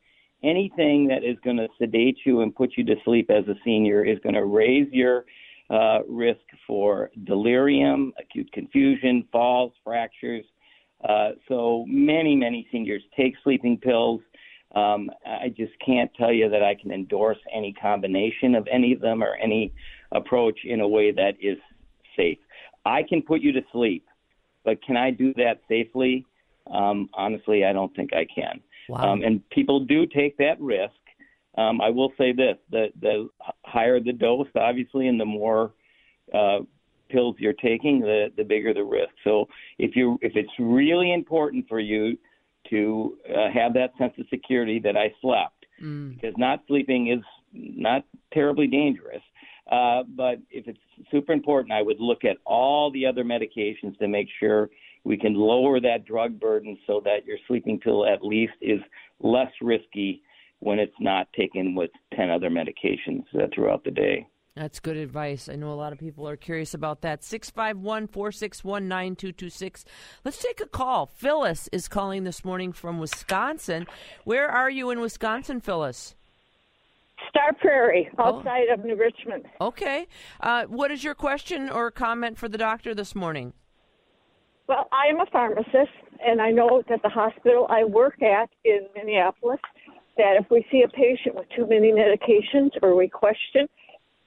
anything 0.44 1.08
that 1.08 1.26
is 1.26 1.38
going 1.44 1.58
to 1.58 1.68
sedate 1.78 2.20
you 2.26 2.40
and 2.40 2.56
put 2.56 2.78
you 2.78 2.86
to 2.86 2.96
sleep 3.04 3.30
as 3.30 3.46
a 3.50 3.56
senior 3.66 4.06
is 4.06 4.18
going 4.20 4.36
to 4.36 4.46
raise 4.46 4.88
your 4.94 5.26
uh, 5.70 6.00
risk 6.08 6.40
for 6.66 7.12
delirium, 7.26 8.14
acute 8.18 8.50
confusion, 8.54 9.28
falls, 9.30 9.74
fractures. 9.84 10.46
Uh, 11.04 11.32
so 11.50 11.84
many, 11.88 12.36
many 12.36 12.66
seniors 12.72 13.04
take 13.18 13.34
sleeping 13.44 13.78
pills. 13.78 14.22
Um, 14.76 15.10
I 15.26 15.50
just 15.56 15.72
can't 15.84 16.12
tell 16.16 16.34
you 16.34 16.50
that 16.50 16.62
I 16.62 16.76
can 16.76 16.92
endorse 16.92 17.38
any 17.54 17.74
combination 17.74 18.56
of 18.56 18.68
any 18.70 18.92
of 18.92 19.00
them 19.00 19.24
or 19.24 19.36
any 19.36 19.74
approach 20.12 20.60
in 20.66 20.82
a 20.82 20.88
way 20.88 21.12
that 21.12 21.34
is 21.42 21.58
safe. 22.18 22.38
I 22.86 23.04
can 23.04 23.22
put 23.22 23.42
you 23.42 23.54
to 23.54 23.62
sleep, 23.72 24.06
but 24.66 24.84
can 24.84 24.98
I 24.98 25.12
do 25.12 25.34
that 25.36 25.62
safely? 25.70 26.26
Um, 26.72 27.10
honestly, 27.14 27.64
I 27.64 27.72
don't 27.72 27.96
think 27.96 28.12
I 28.14 28.26
can. 28.26 28.60
Wow. 28.90 29.14
Um, 29.14 29.22
and 29.24 29.48
people 29.50 29.80
do 29.80 30.06
take 30.06 30.38
that 30.38 30.60
risk. 30.60 30.94
Um, 31.58 31.80
I 31.80 31.90
will 31.90 32.12
say 32.18 32.34
this: 32.34 32.58
the 32.70 32.88
the 33.02 33.30
higher 33.64 34.00
the 34.00 34.12
dose, 34.12 34.48
obviously, 34.56 35.08
and 35.08 35.20
the 35.20 35.26
more 35.26 35.72
uh, 36.34 36.60
pills 37.10 37.36
you're 37.40 37.54
taking, 37.54 38.02
the 38.02 38.28
the 38.36 38.44
bigger 38.44 38.74
the 38.74 38.84
risk. 38.84 39.14
So 39.24 39.48
if 39.80 39.96
you 39.96 40.20
if 40.22 40.34
it's 40.36 40.52
really 40.60 41.14
important 41.14 41.68
for 41.70 41.80
you 41.80 42.18
to 42.69 43.17
uh, 43.30 43.49
have 43.54 43.73
that 43.73 43.91
sense 43.97 44.13
of 44.19 44.25
security 44.30 44.80
that 44.80 44.97
I 44.97 45.13
slept, 45.21 45.51
Mm. 45.82 46.15
because 46.15 46.34
not 46.38 46.63
sleeping 46.67 47.08
is 47.10 47.19
not 47.51 48.06
terribly 48.34 48.65
dangerous. 48.67 49.21
Uh, 49.69 50.04
but 50.08 50.39
if 50.51 50.67
it's 50.67 50.80
super 51.12 51.34
important, 51.34 51.73
I 51.73 51.82
would 51.82 51.99
look 51.99 52.23
at 52.23 52.38
all 52.45 52.91
the 52.91 53.06
other 53.06 53.23
medications 53.23 53.97
to 53.99 54.08
make 54.08 54.28
sure 54.39 54.69
we 55.04 55.17
can 55.17 55.34
lower 55.34 55.80
that 55.82 56.06
drug 56.06 56.39
burden 56.39 56.78
so 56.88 57.01
that 57.04 57.25
your 57.25 57.38
sleeping 57.47 57.80
pill 57.80 58.06
at 58.06 58.23
least 58.23 58.54
is 58.62 58.80
less 59.19 59.51
risky 59.62 60.21
when 60.60 60.80
it's 60.80 60.95
not 60.99 61.32
taken 61.34 61.75
with 61.75 61.91
10 62.15 62.30
other 62.30 62.49
medications 62.49 63.23
uh, 63.36 63.47
throughout 63.54 63.84
the 63.84 63.91
day. 63.91 64.25
That's 64.56 64.80
good 64.80 64.96
advice. 64.96 65.50
I 65.50 65.56
know 65.58 65.74
a 65.74 65.76
lot 65.76 65.91
of 65.91 66.00
people 66.00 66.28
are 66.30 66.38
curious 66.38 66.74
about 66.74 67.02
that. 67.02 67.26
651 67.26 68.08
461 68.08 68.88
9226. 68.88 69.84
Let's 70.24 70.41
take 70.41 70.62
a 70.62 70.65
call. 70.65 71.08
Phyllis 71.08 71.68
is 71.74 71.89
calling 71.89 72.24
this 72.24 72.46
morning 72.46 72.72
from 72.72 72.98
Wisconsin. 73.00 73.86
Where 74.24 74.48
are 74.50 74.70
you 74.70 74.91
in 74.91 75.02
Wisconsin, 75.02 75.60
Phyllis? 75.60 76.15
Star 77.30 77.52
Prairie, 77.60 78.10
Oh. 78.18 78.38
outside 78.38 78.70
of 78.70 78.86
New 78.86 78.96
Richmond. 78.96 79.46
Okay. 79.60 80.08
Uh, 80.39 80.63
what 80.65 80.89
is 80.89 81.04
your 81.04 81.15
question 81.15 81.70
or 81.70 81.91
comment 81.91 82.38
for 82.38 82.48
the 82.48 82.58
doctor 82.58 82.96
this 82.96 83.13
morning? 83.13 83.52
Well, 84.68 84.88
I 84.94 85.08
am 85.08 85.20
a 85.20 85.26
pharmacist, 85.26 85.91
and 86.26 86.41
I 86.41 86.52
know 86.52 86.82
that 86.88 87.02
the 87.02 87.10
hospital 87.10 87.68
I 87.70 87.84
work 87.84 88.22
at 88.24 88.50
in 88.63 88.88
Minneapolis, 88.96 89.60
that 90.18 90.38
if 90.39 90.50
we 90.50 90.65
see 90.72 90.82
a 90.84 90.88
patient 90.88 91.36
with 91.36 91.48
too 91.54 91.68
many 91.68 91.91
medications 91.91 92.72
or 92.82 92.96
we 92.96 93.10
question 93.10 93.68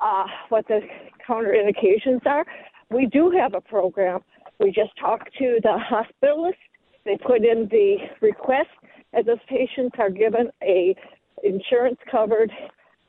uh, 0.00 0.24
what 0.48 0.66
the 0.68 0.80
counterindications 1.28 2.24
are, 2.26 2.44
we 2.90 3.06
do 3.06 3.30
have 3.30 3.54
a 3.54 3.60
program. 3.60 4.20
We 4.58 4.70
just 4.70 4.90
talk 4.98 5.24
to 5.38 5.58
the 5.62 5.78
hospitalist. 5.90 6.54
They 7.04 7.16
put 7.16 7.44
in 7.44 7.68
the 7.70 7.96
request, 8.20 8.68
and 9.12 9.24
those 9.26 9.38
patients 9.48 9.94
are 9.98 10.10
given 10.10 10.50
a 10.62 10.94
insurance 11.44 11.98
covered 12.10 12.50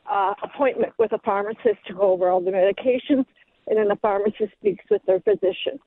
uh, 0.10 0.34
appointment 0.44 0.94
with 0.98 1.12
a 1.14 1.20
pharmacist 1.20 1.86
to 1.88 1.94
go 1.94 2.02
over 2.02 2.30
all 2.30 2.42
the 2.42 2.52
medications, 2.52 3.26
and 3.68 3.78
then 3.78 3.88
the 3.88 3.98
pharmacist 4.02 4.52
speaks 4.60 4.84
with 4.90 5.02
their 5.06 5.20
physician. 5.22 5.80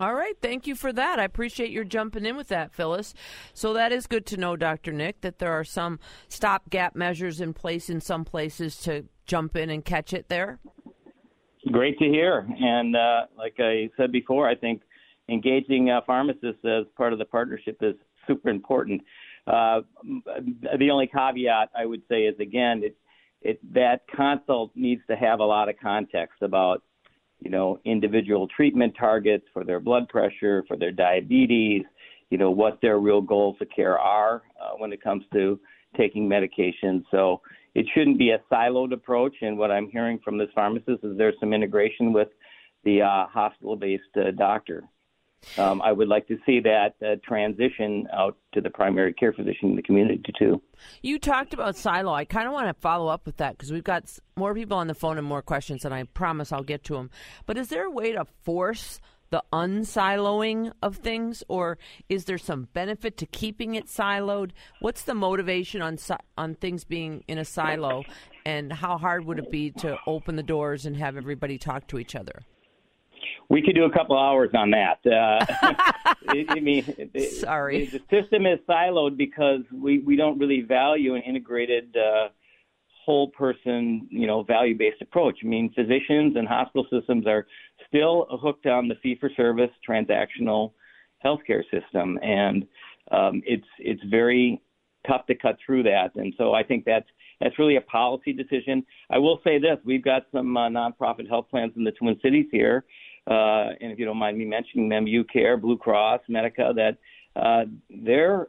All 0.00 0.14
right. 0.14 0.36
Thank 0.40 0.68
you 0.68 0.76
for 0.76 0.92
that. 0.92 1.18
I 1.18 1.24
appreciate 1.24 1.70
your 1.70 1.82
jumping 1.82 2.24
in 2.24 2.36
with 2.36 2.48
that, 2.48 2.72
Phyllis. 2.72 3.14
So 3.52 3.72
that 3.72 3.90
is 3.90 4.06
good 4.06 4.26
to 4.26 4.36
know, 4.36 4.54
Dr. 4.54 4.92
Nick, 4.92 5.22
that 5.22 5.40
there 5.40 5.52
are 5.52 5.64
some 5.64 5.98
stopgap 6.28 6.94
measures 6.94 7.40
in 7.40 7.52
place 7.52 7.90
in 7.90 8.00
some 8.00 8.24
places 8.24 8.76
to 8.82 9.06
jump 9.26 9.56
in 9.56 9.70
and 9.70 9.84
catch 9.84 10.12
it 10.12 10.28
there. 10.28 10.60
Great 11.72 11.98
to 11.98 12.04
hear. 12.04 12.46
And 12.60 12.94
uh, 12.94 13.22
like 13.36 13.56
I 13.58 13.90
said 13.96 14.12
before, 14.12 14.48
I 14.48 14.54
think 14.54 14.82
engaging 15.28 15.90
uh, 15.90 16.00
pharmacists 16.06 16.64
as 16.64 16.84
part 16.96 17.12
of 17.12 17.18
the 17.18 17.24
partnership 17.24 17.78
is 17.80 17.96
super 18.28 18.50
important. 18.50 19.02
Uh, 19.48 19.80
the 20.78 20.90
only 20.92 21.08
caveat 21.08 21.70
I 21.76 21.86
would 21.86 22.02
say 22.08 22.22
is 22.22 22.38
again, 22.38 22.82
it, 22.84 22.96
it, 23.42 23.74
that 23.74 24.02
consult 24.14 24.70
needs 24.76 25.02
to 25.08 25.16
have 25.16 25.40
a 25.40 25.44
lot 25.44 25.68
of 25.68 25.74
context 25.82 26.40
about, 26.42 26.84
you 27.40 27.50
know, 27.50 27.78
individual 27.84 28.48
treatment 28.48 28.94
targets 28.98 29.44
for 29.52 29.64
their 29.64 29.80
blood 29.80 30.08
pressure, 30.08 30.64
for 30.66 30.76
their 30.76 30.90
diabetes, 30.90 31.84
you 32.30 32.38
know, 32.38 32.50
what 32.50 32.78
their 32.82 32.98
real 32.98 33.20
goals 33.20 33.56
of 33.60 33.68
care 33.74 33.98
are 33.98 34.42
uh, 34.60 34.72
when 34.76 34.92
it 34.92 35.02
comes 35.02 35.24
to 35.32 35.58
taking 35.96 36.28
medication. 36.28 37.04
So 37.10 37.40
it 37.74 37.86
shouldn't 37.94 38.18
be 38.18 38.30
a 38.30 38.40
siloed 38.50 38.92
approach. 38.92 39.36
And 39.40 39.56
what 39.56 39.70
I'm 39.70 39.88
hearing 39.88 40.18
from 40.24 40.36
this 40.36 40.48
pharmacist 40.54 41.04
is 41.04 41.16
there's 41.16 41.36
some 41.40 41.52
integration 41.52 42.12
with 42.12 42.28
the 42.84 43.02
uh, 43.02 43.26
hospital-based 43.26 44.02
uh, 44.16 44.30
doctor. 44.32 44.84
Um, 45.56 45.80
I 45.82 45.92
would 45.92 46.08
like 46.08 46.26
to 46.28 46.36
see 46.44 46.60
that 46.60 46.94
uh, 47.04 47.16
transition 47.24 48.06
out 48.12 48.36
to 48.54 48.60
the 48.60 48.70
primary 48.70 49.12
care 49.12 49.32
physician 49.32 49.70
in 49.70 49.76
the 49.76 49.82
community 49.82 50.32
too. 50.38 50.60
You 51.02 51.18
talked 51.18 51.54
about 51.54 51.76
silo. 51.76 52.12
I 52.12 52.24
kind 52.24 52.46
of 52.46 52.52
want 52.52 52.68
to 52.68 52.80
follow 52.80 53.08
up 53.08 53.24
with 53.24 53.36
that 53.38 53.52
because 53.52 53.72
we've 53.72 53.84
got 53.84 54.04
more 54.36 54.54
people 54.54 54.76
on 54.76 54.88
the 54.88 54.94
phone 54.94 55.18
and 55.18 55.26
more 55.26 55.42
questions, 55.42 55.84
and 55.84 55.94
I 55.94 56.04
promise 56.04 56.52
I'll 56.52 56.62
get 56.62 56.84
to 56.84 56.94
them. 56.94 57.10
But 57.46 57.56
is 57.56 57.68
there 57.68 57.84
a 57.84 57.90
way 57.90 58.12
to 58.12 58.24
force 58.42 59.00
the 59.30 59.42
unsiloing 59.52 60.72
of 60.82 60.96
things, 60.96 61.42
or 61.48 61.78
is 62.08 62.24
there 62.24 62.38
some 62.38 62.68
benefit 62.72 63.16
to 63.18 63.26
keeping 63.26 63.74
it 63.74 63.86
siloed? 63.86 64.52
What's 64.80 65.02
the 65.02 65.14
motivation 65.14 65.82
on 65.82 65.98
on 66.36 66.54
things 66.54 66.84
being 66.84 67.24
in 67.28 67.38
a 67.38 67.44
silo, 67.44 68.04
and 68.44 68.72
how 68.72 68.98
hard 68.98 69.24
would 69.24 69.38
it 69.38 69.50
be 69.50 69.70
to 69.72 69.98
open 70.06 70.36
the 70.36 70.42
doors 70.42 70.86
and 70.86 70.96
have 70.96 71.16
everybody 71.16 71.58
talk 71.58 71.86
to 71.88 71.98
each 71.98 72.14
other? 72.14 72.42
We 73.48 73.62
could 73.62 73.74
do 73.74 73.84
a 73.84 73.92
couple 73.92 74.18
hours 74.18 74.50
on 74.54 74.70
that. 74.72 74.98
Uh, 75.06 75.44
I 76.48 76.60
mean, 76.60 76.84
sorry, 77.30 77.86
the 77.86 78.00
system 78.10 78.46
is 78.46 78.58
siloed 78.68 79.16
because 79.16 79.62
we 79.72 79.98
we 80.00 80.16
don't 80.16 80.38
really 80.38 80.62
value 80.62 81.14
an 81.14 81.22
integrated. 81.22 81.96
Uh, 81.96 82.28
whole 83.08 83.28
person, 83.28 84.06
you 84.10 84.26
know, 84.26 84.42
value 84.42 84.76
based 84.76 85.00
approach. 85.00 85.38
I 85.42 85.46
mean, 85.46 85.72
physicians 85.74 86.36
and 86.36 86.46
hospital 86.46 86.86
systems 86.90 87.26
are 87.26 87.46
still 87.86 88.26
hooked 88.30 88.66
on 88.66 88.86
the 88.86 88.96
fee 89.02 89.16
for 89.18 89.30
service 89.34 89.70
transactional 89.88 90.72
healthcare 91.24 91.62
system, 91.70 92.18
and 92.22 92.66
um, 93.10 93.40
it's 93.46 93.66
it's 93.78 94.02
very 94.10 94.60
tough 95.06 95.24
to 95.24 95.34
cut 95.34 95.56
through 95.64 95.84
that. 95.84 96.10
And 96.16 96.34
so 96.36 96.52
I 96.52 96.62
think 96.62 96.84
that's 96.84 97.08
that's 97.40 97.58
really 97.58 97.76
a 97.76 97.80
policy 97.80 98.34
decision. 98.34 98.84
I 99.10 99.16
will 99.16 99.40
say 99.42 99.58
this: 99.58 99.78
we've 99.86 100.04
got 100.04 100.26
some 100.30 100.54
uh, 100.54 100.68
nonprofit 100.68 101.28
health 101.28 101.46
plans 101.50 101.72
in 101.76 101.84
the 101.84 101.92
Twin 101.92 102.18
Cities 102.22 102.46
here, 102.52 102.84
uh, 103.28 103.74
and 103.80 103.92
if 103.92 103.98
you 103.98 104.04
don't 104.04 104.16
mind 104.16 104.38
me 104.38 104.44
mentioning 104.44 104.88
them, 104.88 105.04
UCare, 105.04 105.60
Blue 105.60 105.76
Cross, 105.76 106.22
Medica, 106.28 106.72
that 106.74 106.96
uh, 107.36 107.64
they're 107.90 108.48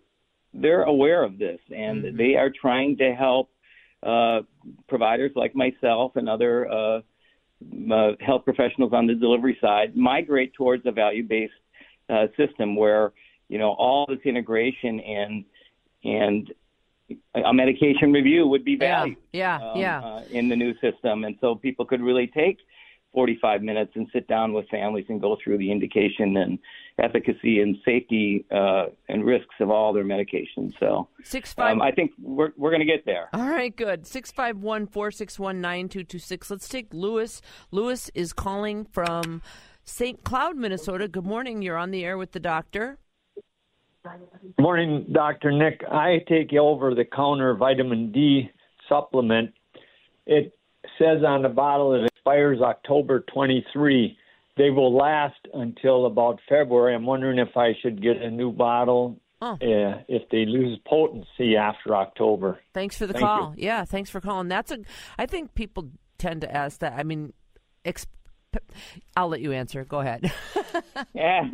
they're 0.53 0.83
aware 0.83 1.23
of 1.23 1.37
this 1.37 1.59
and 1.69 2.03
mm-hmm. 2.03 2.17
they 2.17 2.35
are 2.35 2.49
trying 2.49 2.97
to 2.97 3.13
help 3.13 3.51
uh, 4.01 4.39
providers 4.87 5.31
like 5.35 5.55
myself 5.55 6.15
and 6.15 6.27
other 6.27 6.67
uh, 6.71 7.01
uh, 7.91 8.11
health 8.19 8.45
professionals 8.45 8.91
on 8.93 9.05
the 9.05 9.13
delivery 9.13 9.57
side 9.61 9.95
migrate 9.95 10.53
towards 10.53 10.85
a 10.85 10.91
value-based 10.91 11.53
uh, 12.09 12.25
system 12.37 12.75
where 12.75 13.11
you 13.47 13.57
know 13.57 13.71
all 13.73 14.05
this 14.07 14.19
integration 14.25 14.99
and 15.01 15.45
and 16.03 16.53
a 17.33 17.53
medication 17.53 18.13
review 18.13 18.47
would 18.47 18.63
be 18.63 18.75
valued. 18.75 19.17
Yeah, 19.33 19.59
yeah, 19.59 19.71
um, 19.71 19.79
yeah. 19.79 19.99
Uh, 19.99 20.23
in 20.31 20.47
the 20.47 20.55
new 20.55 20.73
system, 20.79 21.23
and 21.23 21.35
so 21.41 21.55
people 21.55 21.85
could 21.85 22.01
really 22.01 22.27
take 22.27 22.59
45 23.13 23.61
minutes 23.61 23.91
and 23.95 24.07
sit 24.13 24.27
down 24.27 24.53
with 24.53 24.67
families 24.69 25.05
and 25.09 25.19
go 25.19 25.37
through 25.43 25.57
the 25.57 25.71
indication 25.71 26.37
and 26.37 26.59
efficacy 26.99 27.59
and 27.61 27.77
safety 27.83 28.45
uh, 28.51 28.85
and 29.07 29.25
risks 29.25 29.55
of 29.59 29.69
all 29.69 29.93
their 29.93 30.03
medications. 30.03 30.73
So, 30.79 31.07
six 31.23 31.53
five. 31.53 31.73
Um, 31.73 31.81
I 31.81 31.91
think 31.91 32.11
we're 32.21 32.51
we're 32.57 32.69
going 32.69 32.85
to 32.85 32.85
get 32.85 33.05
there. 33.05 33.29
All 33.33 33.49
right, 33.49 33.75
good. 33.75 34.05
Six 34.05 34.31
five 34.31 34.57
one 34.57 34.85
four 34.85 35.11
six 35.11 35.39
one 35.39 35.61
nine 35.61 35.89
two 35.89 36.03
two 36.03 36.19
six. 36.19 36.51
Let's 36.51 36.67
take 36.67 36.93
Lewis. 36.93 37.41
Lewis 37.71 38.11
is 38.13 38.33
calling 38.33 38.85
from 38.85 39.41
St. 39.83 40.23
Cloud, 40.23 40.55
Minnesota. 40.55 41.07
Good 41.07 41.25
morning. 41.25 41.61
You're 41.61 41.77
on 41.77 41.91
the 41.91 42.05
air 42.05 42.17
with 42.17 42.31
the 42.31 42.39
doctor. 42.39 42.99
Morning, 44.59 45.05
Dr. 45.11 45.51
Nick. 45.51 45.83
I 45.91 46.23
take 46.27 46.53
over 46.53 46.95
the 46.95 47.05
counter 47.05 47.53
vitamin 47.53 48.11
D 48.11 48.49
supplement. 48.87 49.53
It 50.25 50.57
says 50.97 51.23
on 51.25 51.41
the 51.41 51.49
bottle 51.49 51.93
it 51.93 52.11
expires 52.19 52.59
October 52.61 53.23
23. 53.33 54.17
They 54.57 54.69
will 54.69 54.95
last 54.95 55.39
until 55.53 56.05
about 56.05 56.39
February. 56.49 56.93
I'm 56.93 57.05
wondering 57.05 57.39
if 57.39 57.55
I 57.55 57.73
should 57.81 58.01
get 58.01 58.17
a 58.17 58.29
new 58.29 58.51
bottle 58.51 59.19
oh. 59.41 59.53
uh, 59.53 60.01
if 60.07 60.27
they 60.29 60.45
lose 60.45 60.77
potency 60.85 61.55
after 61.55 61.95
October. 61.95 62.59
Thanks 62.73 62.97
for 62.97 63.07
the 63.07 63.13
Thank 63.13 63.25
call. 63.25 63.53
You. 63.55 63.65
Yeah, 63.65 63.85
thanks 63.85 64.09
for 64.09 64.19
calling. 64.19 64.49
That's 64.49 64.71
a. 64.71 64.79
I 65.17 65.25
think 65.25 65.53
people 65.55 65.89
tend 66.17 66.41
to 66.41 66.53
ask 66.53 66.79
that. 66.79 66.93
I 66.93 67.03
mean, 67.03 67.31
ex- 67.85 68.07
I'll 69.15 69.29
let 69.29 69.39
you 69.39 69.53
answer. 69.53 69.85
Go 69.85 69.99
ahead. 69.99 70.29
yeah, 71.13 71.43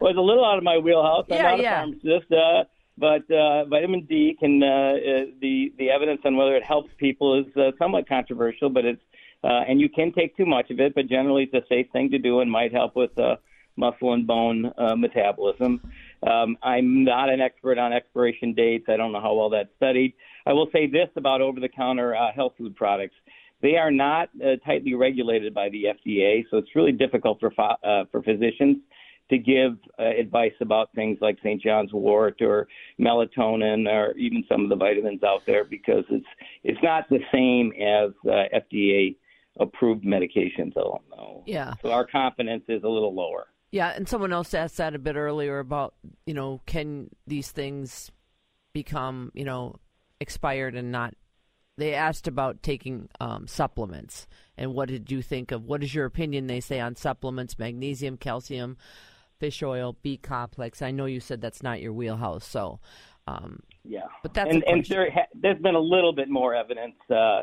well, 0.00 0.10
it's 0.10 0.18
a 0.18 0.20
little 0.20 0.44
out 0.44 0.58
of 0.58 0.64
my 0.64 0.78
wheelhouse. 0.78 1.26
I'm 1.30 1.36
yeah, 1.36 1.42
not 1.42 1.60
yeah. 1.60 1.72
a 1.72 1.82
pharmacist. 1.82 2.32
Uh, 2.32 2.64
but 2.98 3.30
uh, 3.30 3.64
vitamin 3.66 4.06
D 4.06 4.36
can 4.38 4.62
uh, 4.62 4.66
uh, 4.66 5.24
the 5.40 5.72
the 5.78 5.90
evidence 5.90 6.20
on 6.24 6.36
whether 6.36 6.56
it 6.56 6.64
helps 6.64 6.90
people 6.98 7.40
is 7.40 7.56
uh, 7.56 7.70
somewhat 7.78 8.08
controversial, 8.08 8.68
but 8.68 8.84
it's 8.84 9.00
uh, 9.42 9.62
and 9.68 9.80
you 9.80 9.88
can 9.88 10.12
take 10.12 10.36
too 10.36 10.46
much 10.46 10.70
of 10.70 10.80
it, 10.80 10.94
but 10.94 11.08
generally 11.08 11.48
it's 11.50 11.54
a 11.54 11.66
safe 11.68 11.86
thing 11.92 12.10
to 12.10 12.18
do 12.18 12.40
and 12.40 12.50
might 12.50 12.72
help 12.72 12.94
with 12.96 13.16
uh, 13.18 13.36
muscle 13.76 14.12
and 14.12 14.26
bone 14.26 14.70
uh, 14.76 14.94
metabolism. 14.94 15.80
Um, 16.28 16.56
I'm 16.62 17.04
not 17.04 17.30
an 17.30 17.40
expert 17.40 17.78
on 17.78 17.92
expiration 17.92 18.52
dates. 18.52 18.84
I 18.88 18.96
don't 18.96 19.12
know 19.12 19.20
how 19.20 19.34
well 19.34 19.50
that's 19.50 19.70
studied. 19.76 20.12
I 20.46 20.52
will 20.52 20.68
say 20.72 20.86
this 20.86 21.08
about 21.16 21.40
over-the-counter 21.40 22.14
uh, 22.14 22.32
health 22.34 22.54
food 22.58 22.76
products: 22.76 23.14
they 23.62 23.76
are 23.76 23.90
not 23.90 24.28
uh, 24.44 24.56
tightly 24.66 24.94
regulated 24.94 25.54
by 25.54 25.70
the 25.70 25.84
FDA, 25.84 26.44
so 26.50 26.58
it's 26.58 26.74
really 26.74 26.92
difficult 26.92 27.40
for 27.40 27.52
uh, 27.58 28.04
for 28.10 28.22
physicians 28.22 28.78
to 29.30 29.38
give 29.38 29.78
uh, 29.98 30.02
advice 30.02 30.52
about 30.60 30.92
things 30.94 31.16
like 31.20 31.38
St. 31.38 31.62
John's 31.62 31.92
wort 31.92 32.42
or 32.42 32.66
melatonin 33.00 33.88
or 33.88 34.12
even 34.18 34.44
some 34.48 34.64
of 34.64 34.68
the 34.68 34.76
vitamins 34.76 35.22
out 35.22 35.42
there 35.46 35.64
because 35.64 36.04
it's 36.10 36.26
it's 36.64 36.82
not 36.82 37.08
the 37.08 37.20
same 37.32 37.72
as 37.80 38.10
uh, 38.26 38.58
FDA 38.58 39.16
approved 39.58 40.04
medications. 40.04 40.72
I 40.76 40.82
don't 40.82 41.10
know. 41.10 41.42
Yeah. 41.46 41.74
So 41.82 41.90
our 41.90 42.06
confidence 42.06 42.64
is 42.68 42.82
a 42.82 42.88
little 42.88 43.14
lower. 43.14 43.46
Yeah, 43.72 43.92
and 43.94 44.08
someone 44.08 44.32
else 44.32 44.52
asked 44.52 44.78
that 44.78 44.94
a 44.94 44.98
bit 44.98 45.16
earlier 45.16 45.58
about 45.58 45.94
you 46.26 46.34
know 46.34 46.60
can 46.66 47.10
these 47.26 47.50
things 47.50 48.10
become 48.72 49.30
you 49.34 49.44
know 49.44 49.76
expired 50.20 50.74
and 50.74 50.92
not 50.92 51.14
they 51.76 51.94
asked 51.94 52.28
about 52.28 52.62
taking 52.62 53.08
um, 53.20 53.46
supplements 53.46 54.26
and 54.58 54.74
what 54.74 54.88
did 54.88 55.10
you 55.10 55.22
think 55.22 55.50
of 55.50 55.64
what 55.64 55.82
is 55.82 55.94
your 55.94 56.04
opinion 56.04 56.46
they 56.46 56.60
say 56.60 56.78
on 56.78 56.94
supplements 56.94 57.58
magnesium 57.58 58.16
calcium 58.16 58.76
fish 59.40 59.62
oil, 59.62 59.96
B 60.02 60.18
complex. 60.18 60.82
I 60.82 60.92
know 60.92 61.06
you 61.06 61.18
said 61.18 61.40
that's 61.40 61.62
not 61.62 61.80
your 61.80 61.92
wheelhouse, 61.92 62.46
so 62.46 62.78
um, 63.26 63.60
yeah. 63.82 64.02
But 64.22 64.34
that's 64.34 64.54
and, 64.54 64.62
and 64.64 64.84
there 64.84 65.10
ha- 65.10 65.26
there's 65.34 65.60
been 65.60 65.74
a 65.74 65.80
little 65.80 66.12
bit 66.12 66.28
more 66.28 66.54
evidence 66.54 66.94
uh, 67.10 67.42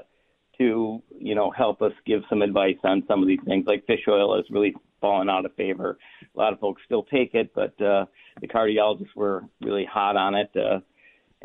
to 0.58 1.02
you 1.20 1.36
know 1.36 1.52
help 1.52 1.82
us 1.82 1.94
give 2.06 2.22
some 2.30 2.42
advice 2.42 2.78
on 2.84 3.04
some 3.08 3.22
of 3.22 3.28
these 3.28 3.40
things. 3.46 3.66
Like 3.68 3.86
fish 3.86 4.02
oil 4.08 4.36
has 4.36 4.46
really 4.50 4.76
fallen 5.02 5.30
out 5.30 5.46
of 5.46 5.54
favor. 5.56 5.98
A 6.36 6.40
lot 6.40 6.54
of 6.54 6.60
folks 6.60 6.82
still 6.86 7.04
take 7.04 7.34
it, 7.34 7.54
but 7.54 7.80
uh, 7.82 8.06
the 8.42 8.48
cardiologists 8.48 9.16
were 9.16 9.44
really 9.62 9.86
hot 9.86 10.16
on 10.16 10.36
it, 10.36 10.52
uh, 10.56 10.80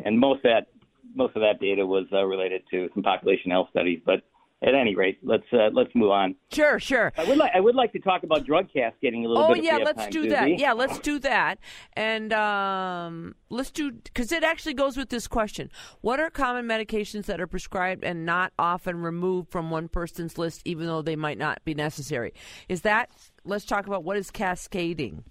and 0.03 0.19
most 0.19 0.37
of 0.37 0.51
that 0.51 0.67
most 1.15 1.35
of 1.35 1.41
that 1.41 1.59
data 1.59 1.85
was 1.85 2.05
uh, 2.11 2.23
related 2.23 2.63
to 2.71 2.89
some 2.93 3.03
population 3.03 3.51
health 3.51 3.67
studies, 3.69 3.99
but 4.05 4.23
at 4.63 4.73
any 4.73 4.95
rate, 4.95 5.19
let's 5.23 5.45
uh, 5.51 5.69
let's 5.73 5.93
move 5.93 6.11
on. 6.11 6.35
Sure, 6.51 6.79
sure. 6.79 7.11
I 7.17 7.25
would 7.25 7.37
like 7.37 7.51
I 7.53 7.59
would 7.59 7.75
like 7.75 7.91
to 7.93 7.99
talk 7.99 8.23
about 8.23 8.45
drug 8.45 8.67
cascading 8.73 9.25
a 9.25 9.27
little 9.27 9.43
oh, 9.43 9.53
bit. 9.53 9.59
Oh 9.59 9.63
yeah, 9.63 9.77
let's 9.77 10.03
time, 10.03 10.09
do 10.09 10.19
Susie. 10.23 10.29
that. 10.29 10.59
Yeah, 10.59 10.73
let's 10.73 10.99
do 10.99 11.19
that. 11.19 11.59
And 11.93 12.31
um, 12.31 13.35
let's 13.49 13.71
do 13.71 13.91
because 13.91 14.31
it 14.31 14.43
actually 14.43 14.73
goes 14.73 14.95
with 14.95 15.09
this 15.09 15.27
question: 15.27 15.69
What 16.01 16.19
are 16.19 16.29
common 16.29 16.65
medications 16.65 17.25
that 17.25 17.41
are 17.41 17.47
prescribed 17.47 18.03
and 18.03 18.25
not 18.25 18.53
often 18.57 19.01
removed 19.01 19.51
from 19.51 19.69
one 19.69 19.89
person's 19.89 20.37
list, 20.37 20.61
even 20.65 20.87
though 20.87 21.01
they 21.01 21.17
might 21.17 21.37
not 21.37 21.63
be 21.65 21.73
necessary? 21.73 22.33
Is 22.69 22.81
that? 22.81 23.11
Let's 23.45 23.65
talk 23.65 23.87
about 23.87 24.05
what 24.05 24.15
is 24.15 24.31
cascading. 24.31 25.25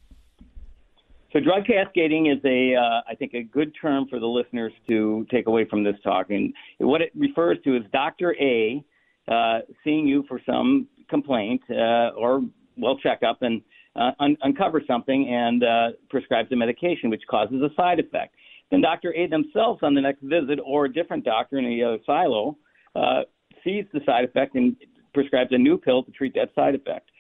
So 1.33 1.41
drug 1.41 1.65
cascading 1.67 2.27
is 2.27 2.45
a, 2.45 2.75
uh, 2.75 3.01
I 3.09 3.15
think, 3.15 3.33
a 3.33 3.43
good 3.43 3.73
term 3.81 4.07
for 4.11 4.19
the 4.21 4.27
listeners 4.27 4.73
to 4.89 5.27
take 5.31 5.47
away 5.47 5.65
from 5.65 5.83
this 5.83 5.95
talk. 6.05 6.29
And 6.29 6.53
what 6.77 7.01
it 7.01 7.11
refers 7.15 7.57
to 7.65 7.75
is 7.75 7.83
Dr. 7.91 8.37
A 8.39 8.85
uh, 9.29 9.61
seeing 9.85 10.07
you 10.07 10.25
for 10.29 10.41
some 10.45 10.89
complaint 11.09 11.63
uh, 11.71 12.11
or 12.17 12.43
well 12.77 12.97
checkup 12.99 13.43
and 13.43 13.63
uh, 13.97 14.11
un- 14.21 14.37
uncover 14.43 14.83
something 14.87 15.29
and 15.29 15.63
uh, 15.63 15.89
prescribes 16.09 16.51
a 16.53 16.57
medication 16.57 17.11
which 17.11 17.23
causes 17.31 17.61
a 17.63 17.75
side 17.75 18.01
effect. 18.01 18.35
Then 18.71 18.81
Dr. 18.81 19.15
A 19.15 19.27
themselves 19.27 19.81
on 19.83 19.95
the 19.95 20.01
next 20.01 20.23
visit 20.23 20.59
or 20.65 20.87
a 20.87 20.93
different 20.93 21.25
doctor 21.25 21.59
in 21.59 21.67
the 21.67 21.85
other 21.85 21.99
silo 22.07 22.57
uh, 22.97 23.23
sees 23.63 23.85
the 23.93 24.01
side 24.07 24.25
effect 24.25 24.55
and 24.55 24.75
prescribes 25.13 25.51
a 25.53 25.59
new 25.59 25.77
pill 25.77 26.03
to 26.03 26.11
treat 26.11 26.35
that 26.35 26.49
side 26.55 26.75
effect. 26.75 27.11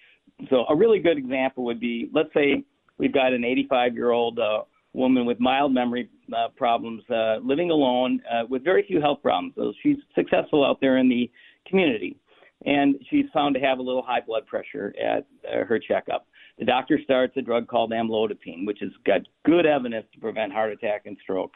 So 0.48 0.64
a 0.68 0.74
really 0.74 0.98
good 0.98 1.18
example 1.18 1.64
would 1.64 1.78
be, 1.78 2.08
let's 2.12 2.32
say 2.34 2.64
we've 2.98 3.12
got 3.12 3.32
an 3.32 3.44
85 3.44 3.94
year 3.94 4.10
old 4.10 4.38
uh, 4.38 4.62
woman 4.94 5.26
with 5.26 5.40
mild 5.40 5.72
memory 5.72 6.08
uh, 6.34 6.48
problems, 6.56 7.02
uh, 7.10 7.36
living 7.42 7.70
alone 7.70 8.20
uh, 8.30 8.44
with 8.48 8.64
very 8.64 8.84
few 8.86 9.00
health 9.00 9.18
problems. 9.22 9.54
So 9.56 9.72
she's 9.82 9.96
successful 10.14 10.64
out 10.64 10.80
there 10.80 10.98
in 10.98 11.08
the 11.08 11.30
community. 11.66 12.16
and 12.64 12.96
she's 13.10 13.26
found 13.32 13.54
to 13.54 13.60
have 13.60 13.78
a 13.78 13.82
little 13.82 14.02
high 14.02 14.20
blood 14.20 14.46
pressure 14.46 14.94
at 15.02 15.26
uh, 15.48 15.64
her 15.64 15.78
checkup. 15.78 16.26
The 16.58 16.64
doctor 16.64 17.00
starts 17.02 17.36
a 17.36 17.42
drug 17.42 17.66
called 17.66 17.92
amlodipine, 17.92 18.66
which 18.66 18.78
has 18.80 18.90
got 19.04 19.22
good 19.44 19.66
evidence 19.66 20.06
to 20.14 20.20
prevent 20.20 20.52
heart 20.52 20.72
attack 20.72 21.02
and 21.06 21.16
stroke. 21.22 21.52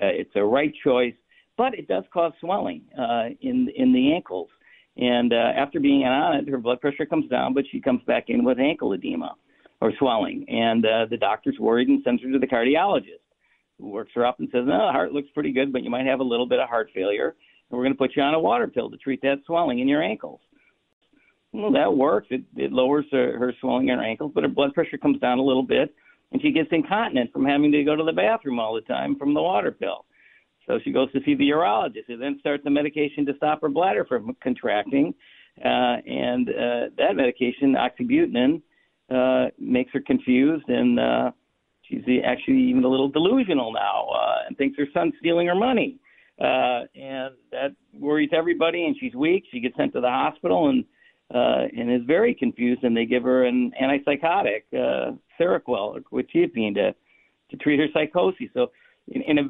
Uh, 0.00 0.06
it's 0.06 0.30
a 0.36 0.44
right 0.44 0.72
choice, 0.84 1.14
but 1.56 1.74
it 1.74 1.88
does 1.88 2.04
cause 2.12 2.32
swelling 2.40 2.82
uh, 2.98 3.26
in 3.40 3.68
in 3.76 3.92
the 3.92 4.12
ankles. 4.12 4.48
And 4.96 5.32
uh, 5.32 5.52
after 5.56 5.80
being 5.80 6.04
on 6.04 6.36
it, 6.36 6.48
her 6.48 6.58
blood 6.58 6.80
pressure 6.80 7.06
comes 7.06 7.28
down, 7.28 7.52
but 7.52 7.64
she 7.72 7.80
comes 7.80 8.02
back 8.06 8.24
in 8.28 8.44
with 8.44 8.60
ankle 8.60 8.92
edema 8.92 9.34
or 9.80 9.92
swelling. 9.98 10.44
And 10.48 10.86
uh, 10.86 11.06
the 11.10 11.16
doctor's 11.16 11.58
worried 11.58 11.88
and 11.88 12.00
sends 12.04 12.22
her 12.22 12.30
to 12.30 12.38
the 12.38 12.46
cardiologist, 12.46 13.24
who 13.78 13.88
works 13.88 14.12
her 14.14 14.24
up 14.24 14.38
and 14.38 14.48
says, 14.52 14.64
"No, 14.66 14.86
the 14.86 14.92
heart 14.92 15.12
looks 15.12 15.28
pretty 15.34 15.52
good, 15.52 15.72
but 15.72 15.82
you 15.82 15.90
might 15.90 16.06
have 16.06 16.20
a 16.20 16.24
little 16.24 16.46
bit 16.46 16.60
of 16.60 16.68
heart 16.68 16.90
failure, 16.94 17.34
we're 17.74 17.84
going 17.84 17.92
to 17.92 17.98
put 17.98 18.16
you 18.16 18.22
on 18.22 18.34
a 18.34 18.40
water 18.40 18.66
pill 18.66 18.90
to 18.90 18.96
treat 18.96 19.20
that 19.22 19.38
swelling 19.46 19.78
in 19.80 19.88
your 19.88 20.02
ankles." 20.02 20.40
Well, 21.52 21.70
that 21.72 21.96
works. 21.96 22.26
It, 22.30 22.42
it 22.56 22.72
lowers 22.72 23.04
her, 23.12 23.38
her 23.38 23.54
swelling 23.60 23.88
in 23.88 23.98
her 23.98 24.04
ankles, 24.04 24.32
but 24.34 24.42
her 24.42 24.48
blood 24.48 24.74
pressure 24.74 24.98
comes 24.98 25.20
down 25.20 25.38
a 25.38 25.42
little 25.42 25.62
bit, 25.62 25.94
and 26.32 26.42
she 26.42 26.50
gets 26.50 26.68
incontinent 26.72 27.32
from 27.32 27.44
having 27.44 27.70
to 27.70 27.84
go 27.84 27.94
to 27.94 28.02
the 28.02 28.12
bathroom 28.12 28.58
all 28.58 28.74
the 28.74 28.80
time 28.80 29.16
from 29.16 29.34
the 29.34 29.42
water 29.42 29.70
pill. 29.70 30.04
So 30.66 30.80
she 30.82 30.90
goes 30.90 31.12
to 31.12 31.20
see 31.24 31.34
the 31.34 31.50
urologist, 31.50 32.06
who 32.08 32.16
then 32.16 32.38
starts 32.40 32.64
a 32.66 32.70
medication 32.70 33.24
to 33.26 33.36
stop 33.36 33.60
her 33.60 33.68
bladder 33.68 34.04
from 34.04 34.36
contracting. 34.42 35.14
Uh, 35.64 35.98
and 36.06 36.48
uh, 36.48 36.90
that 36.98 37.14
medication, 37.14 37.76
oxybutynin, 37.76 38.60
uh, 39.10 39.50
makes 39.58 39.92
her 39.92 40.00
confused, 40.00 40.68
and 40.68 40.98
uh, 40.98 41.30
she's 41.82 42.02
actually 42.24 42.62
even 42.62 42.82
a 42.82 42.88
little 42.88 43.08
delusional 43.08 43.72
now 43.72 44.08
uh, 44.08 44.46
and 44.48 44.56
thinks 44.56 44.76
her 44.76 44.86
son's 44.92 45.12
stealing 45.20 45.46
her 45.46 45.54
money. 45.54 45.98
Uh, 46.40 46.82
and 46.96 47.34
that 47.52 47.74
worries 47.92 48.30
everybody, 48.32 48.86
and 48.86 48.96
she's 48.98 49.14
weak. 49.14 49.44
She 49.52 49.60
gets 49.60 49.76
sent 49.76 49.92
to 49.92 50.00
the 50.00 50.08
hospital 50.08 50.68
and 50.68 50.84
uh, 51.34 51.66
and 51.76 51.90
is 51.90 52.02
very 52.06 52.34
confused, 52.34 52.84
and 52.84 52.96
they 52.96 53.06
give 53.06 53.22
her 53.22 53.44
an 53.44 53.72
antipsychotic, 53.80 54.62
uh, 54.72 55.12
Seroquel 55.40 55.96
or 55.96 56.00
quetiapine, 56.00 56.74
to 56.74 56.94
to 57.50 57.56
treat 57.58 57.78
her 57.78 57.86
psychosis. 57.92 58.48
So, 58.52 58.72
in, 59.08 59.22
in 59.22 59.38
a 59.38 59.48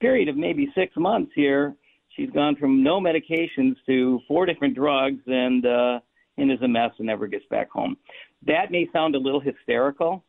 period 0.00 0.28
of 0.28 0.36
maybe 0.36 0.68
six 0.74 0.96
months 0.96 1.32
here, 1.34 1.74
she's 2.10 2.30
gone 2.30 2.56
from 2.56 2.82
no 2.82 3.00
medications 3.00 3.74
to 3.86 4.20
four 4.28 4.46
different 4.46 4.74
drugs, 4.74 5.20
and 5.26 5.66
uh, 5.66 6.00
and 6.38 6.50
is 6.50 6.62
a 6.62 6.68
mess 6.68 6.90
and 6.98 7.06
never 7.06 7.26
gets 7.26 7.44
back 7.50 7.70
home. 7.70 7.96
That 8.46 8.70
may 8.70 8.88
sound 8.92 9.14
a 9.14 9.18
little 9.18 9.40
hysterical, 9.40 10.24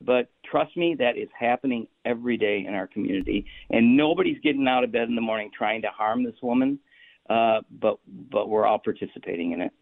but 0.00 0.28
trust 0.44 0.76
me, 0.76 0.94
that 0.98 1.16
is 1.16 1.28
happening 1.38 1.86
every 2.04 2.36
day 2.36 2.64
in 2.66 2.74
our 2.74 2.86
community, 2.86 3.46
and 3.70 3.96
nobody's 3.96 4.38
getting 4.42 4.66
out 4.68 4.84
of 4.84 4.92
bed 4.92 5.08
in 5.08 5.14
the 5.14 5.20
morning 5.20 5.50
trying 5.56 5.82
to 5.82 5.88
harm 5.88 6.24
this 6.24 6.34
woman. 6.42 6.78
Uh, 7.28 7.60
but 7.80 7.98
but 8.06 8.48
we're 8.48 8.66
all 8.66 8.78
participating 8.78 9.52
in 9.52 9.60
it. 9.60 9.72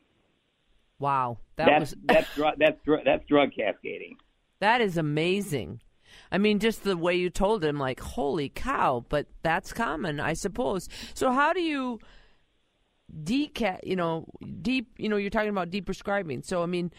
Wow, 0.99 1.39
that 1.57 1.67
that's 1.67 1.91
was 1.91 2.01
that's 2.05 2.35
dr- 2.35 2.59
that's 2.59 2.83
dr- 2.85 3.05
that's 3.05 3.27
drug 3.27 3.51
cascading. 3.57 4.17
That 4.61 4.81
is 4.81 4.97
amazing. 4.97 5.81
I 6.31 6.39
mean, 6.39 6.59
just 6.61 6.85
the 6.85 6.97
way 6.97 7.17
you 7.17 7.29
told 7.29 7.65
him, 7.65 7.79
like, 7.79 8.01
holy 8.01 8.49
cow! 8.49 9.05
But 9.09 9.27
that's 9.43 9.73
common, 9.73 10.21
I 10.21 10.35
suppose. 10.35 10.89
So, 11.13 11.33
how 11.33 11.53
do 11.53 11.61
you 11.61 11.99
decat? 13.13 13.81
You 13.85 13.97
know, 13.97 14.27
deep. 14.63 14.93
You 14.97 15.09
know, 15.09 15.17
you're 15.17 15.31
talking 15.31 15.51
about 15.51 15.71
deep 15.71 15.87
prescribing. 15.87 16.43
So, 16.43 16.63
I 16.63 16.67
mean, 16.67 16.93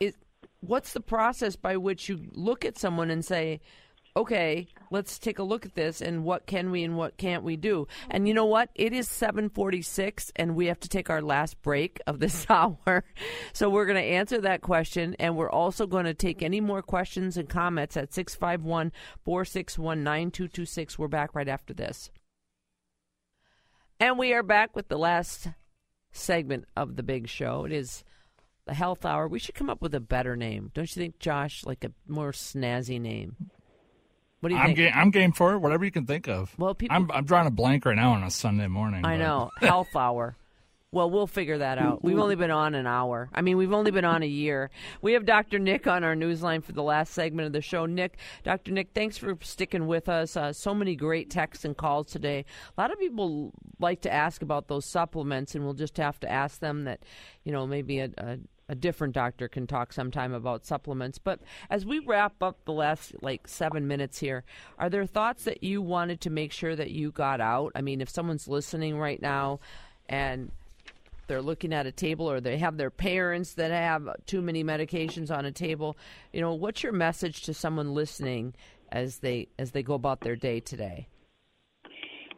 is 0.00 0.14
what's 0.60 0.92
the 0.92 1.00
process 1.00 1.56
by 1.56 1.76
which 1.76 2.08
you 2.08 2.28
look 2.32 2.64
at 2.64 2.78
someone 2.78 3.10
and 3.10 3.24
say, 3.24 3.60
okay, 4.16 4.68
let's 4.90 5.18
take 5.18 5.38
a 5.38 5.42
look 5.42 5.66
at 5.66 5.74
this 5.74 6.00
and 6.00 6.24
what 6.24 6.46
can 6.46 6.70
we 6.70 6.82
and 6.82 6.96
what 6.96 7.18
can't 7.18 7.42
we 7.42 7.54
do. 7.56 7.86
And 8.10 8.26
you 8.26 8.32
know 8.32 8.46
what? 8.46 8.70
It 8.74 8.94
is 8.94 9.06
7:46 9.08 10.32
and 10.36 10.56
we 10.56 10.66
have 10.66 10.80
to 10.80 10.88
take 10.88 11.10
our 11.10 11.20
last 11.20 11.60
break 11.62 12.00
of 12.06 12.18
this 12.18 12.46
hour. 12.50 13.04
So 13.52 13.68
we're 13.68 13.84
going 13.84 13.96
to 13.96 14.02
answer 14.02 14.40
that 14.40 14.62
question 14.62 15.14
and 15.18 15.36
we're 15.36 15.50
also 15.50 15.86
going 15.86 16.06
to 16.06 16.14
take 16.14 16.42
any 16.42 16.62
more 16.62 16.80
questions 16.82 17.36
and 17.36 17.46
comments 17.48 17.96
at 17.96 18.10
651-461-9226. 18.10 20.98
We're 20.98 21.08
back 21.08 21.34
right 21.34 21.48
after 21.48 21.74
this. 21.74 22.10
And 24.00 24.18
we 24.18 24.32
are 24.32 24.42
back 24.42 24.74
with 24.74 24.88
the 24.88 24.98
last 24.98 25.48
segment 26.12 26.64
of 26.76 26.96
the 26.96 27.02
big 27.02 27.28
show. 27.28 27.64
It 27.64 27.72
is 27.72 28.04
the 28.66 28.74
health 28.74 29.04
hour. 29.04 29.26
We 29.26 29.38
should 29.38 29.54
come 29.54 29.70
up 29.70 29.80
with 29.80 29.94
a 29.94 30.00
better 30.00 30.36
name. 30.36 30.70
Don't 30.74 30.94
you 30.94 31.00
think, 31.00 31.18
Josh? 31.18 31.64
Like 31.64 31.84
a 31.84 31.92
more 32.06 32.32
snazzy 32.32 33.00
name. 33.00 33.36
What 34.40 34.50
do 34.50 34.54
you 34.54 34.60
I'm 34.60 34.66
think? 34.66 34.78
Game, 34.78 34.92
I'm 34.94 35.10
game 35.10 35.32
for 35.32 35.54
it. 35.54 35.58
Whatever 35.58 35.84
you 35.84 35.90
can 35.90 36.06
think 36.06 36.28
of. 36.28 36.54
Well, 36.58 36.74
people, 36.74 36.94
I'm 36.94 37.10
I'm 37.10 37.24
drawing 37.24 37.46
a 37.46 37.50
blank 37.50 37.86
right 37.86 37.96
now 37.96 38.12
on 38.12 38.22
a 38.22 38.30
Sunday 38.30 38.66
morning. 38.66 39.04
I 39.04 39.16
but. 39.16 39.24
know 39.24 39.50
health 39.60 39.96
hour. 39.96 40.36
Well, 40.92 41.10
we'll 41.10 41.26
figure 41.26 41.58
that 41.58 41.78
out. 41.78 42.02
We've 42.02 42.18
only 42.18 42.36
been 42.36 42.52
on 42.52 42.74
an 42.74 42.86
hour. 42.86 43.28
I 43.34 43.42
mean, 43.42 43.56
we've 43.58 43.72
only 43.72 43.90
been 43.90 44.06
on 44.06 44.22
a 44.22 44.26
year. 44.26 44.70
We 45.02 45.12
have 45.12 45.26
Dr. 45.26 45.58
Nick 45.58 45.86
on 45.86 46.04
our 46.04 46.14
newsline 46.14 46.64
for 46.64 46.72
the 46.72 46.82
last 46.82 47.12
segment 47.12 47.46
of 47.46 47.52
the 47.52 47.60
show. 47.60 47.84
Nick, 47.84 48.16
Dr. 48.44 48.70
Nick, 48.70 48.90
thanks 48.94 49.18
for 49.18 49.36
sticking 49.42 49.88
with 49.88 50.08
us. 50.08 50.38
Uh, 50.38 50.54
so 50.54 50.72
many 50.72 50.94
great 50.96 51.28
texts 51.28 51.66
and 51.66 51.76
calls 51.76 52.06
today. 52.06 52.46
A 52.78 52.80
lot 52.80 52.92
of 52.92 52.98
people 52.98 53.52
like 53.78 54.02
to 54.02 54.12
ask 54.12 54.40
about 54.40 54.68
those 54.68 54.86
supplements, 54.86 55.54
and 55.54 55.64
we'll 55.64 55.74
just 55.74 55.98
have 55.98 56.18
to 56.20 56.30
ask 56.30 56.60
them 56.60 56.84
that, 56.84 57.00
you 57.44 57.52
know, 57.52 57.66
maybe 57.66 57.98
a, 57.98 58.08
a 58.16 58.38
a 58.68 58.74
different 58.74 59.14
doctor 59.14 59.48
can 59.48 59.66
talk 59.66 59.92
sometime 59.92 60.34
about 60.34 60.66
supplements. 60.66 61.18
But 61.18 61.40
as 61.70 61.86
we 61.86 62.00
wrap 62.00 62.42
up 62.42 62.64
the 62.64 62.72
last 62.72 63.14
like 63.22 63.46
seven 63.46 63.86
minutes 63.86 64.18
here, 64.18 64.44
are 64.78 64.90
there 64.90 65.06
thoughts 65.06 65.44
that 65.44 65.62
you 65.62 65.80
wanted 65.80 66.20
to 66.22 66.30
make 66.30 66.52
sure 66.52 66.74
that 66.74 66.90
you 66.90 67.12
got 67.12 67.40
out? 67.40 67.72
I 67.74 67.82
mean, 67.82 68.00
if 68.00 68.08
someone's 68.08 68.48
listening 68.48 68.98
right 68.98 69.22
now 69.22 69.60
and 70.08 70.50
they're 71.28 71.42
looking 71.42 71.72
at 71.72 71.86
a 71.86 71.92
table 71.92 72.28
or 72.30 72.40
they 72.40 72.58
have 72.58 72.76
their 72.76 72.90
parents 72.90 73.54
that 73.54 73.70
have 73.70 74.08
too 74.26 74.42
many 74.42 74.64
medications 74.64 75.30
on 75.30 75.44
a 75.44 75.52
table, 75.52 75.96
you 76.32 76.40
know, 76.40 76.54
what's 76.54 76.82
your 76.82 76.92
message 76.92 77.42
to 77.42 77.54
someone 77.54 77.94
listening 77.94 78.54
as 78.90 79.18
they 79.18 79.48
as 79.58 79.72
they 79.72 79.82
go 79.82 79.94
about 79.94 80.20
their 80.20 80.36
day 80.36 80.60
today? 80.60 81.08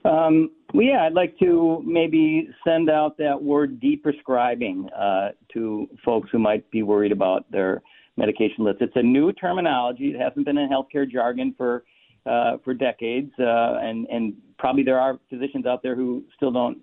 Um, 0.05 0.51
well, 0.75 0.85
yeah, 0.85 1.05
I'd 1.05 1.15
like 1.15 1.39
to 1.39 1.83
maybe 1.85 2.49
send 2.67 2.91
out 2.91 3.17
that 3.19 3.43
word 3.43 3.81
deprescribing 3.81 4.87
uh, 4.97 5.31
to 5.55 5.89
folks 6.05 6.29
who 6.31 6.39
might 6.39 6.71
be 6.71 6.83
worried 6.83 7.13
about 7.13 7.51
their 7.51 7.83
medication 8.17 8.65
list. 8.65 8.79
It's 8.81 8.97
a 8.97 9.03
new 9.03 9.33
terminology. 9.33 10.11
It 10.11 10.21
hasn't 10.21 10.45
been 10.45 10.59
in 10.59 10.69
healthcare 10.69 11.11
jargon 11.11 11.55
for 11.57 11.85
uh, 12.27 12.59
for 12.63 12.75
decades, 12.75 13.33
uh, 13.41 13.79
and 13.81 14.07
and 14.11 14.35
probably 14.59 14.83
there 14.83 15.01
are 15.01 15.19
physicians 15.31 15.65
out 15.65 15.83
there 15.83 15.97
who 15.97 16.25
still 16.37 16.51
don't 16.51 16.79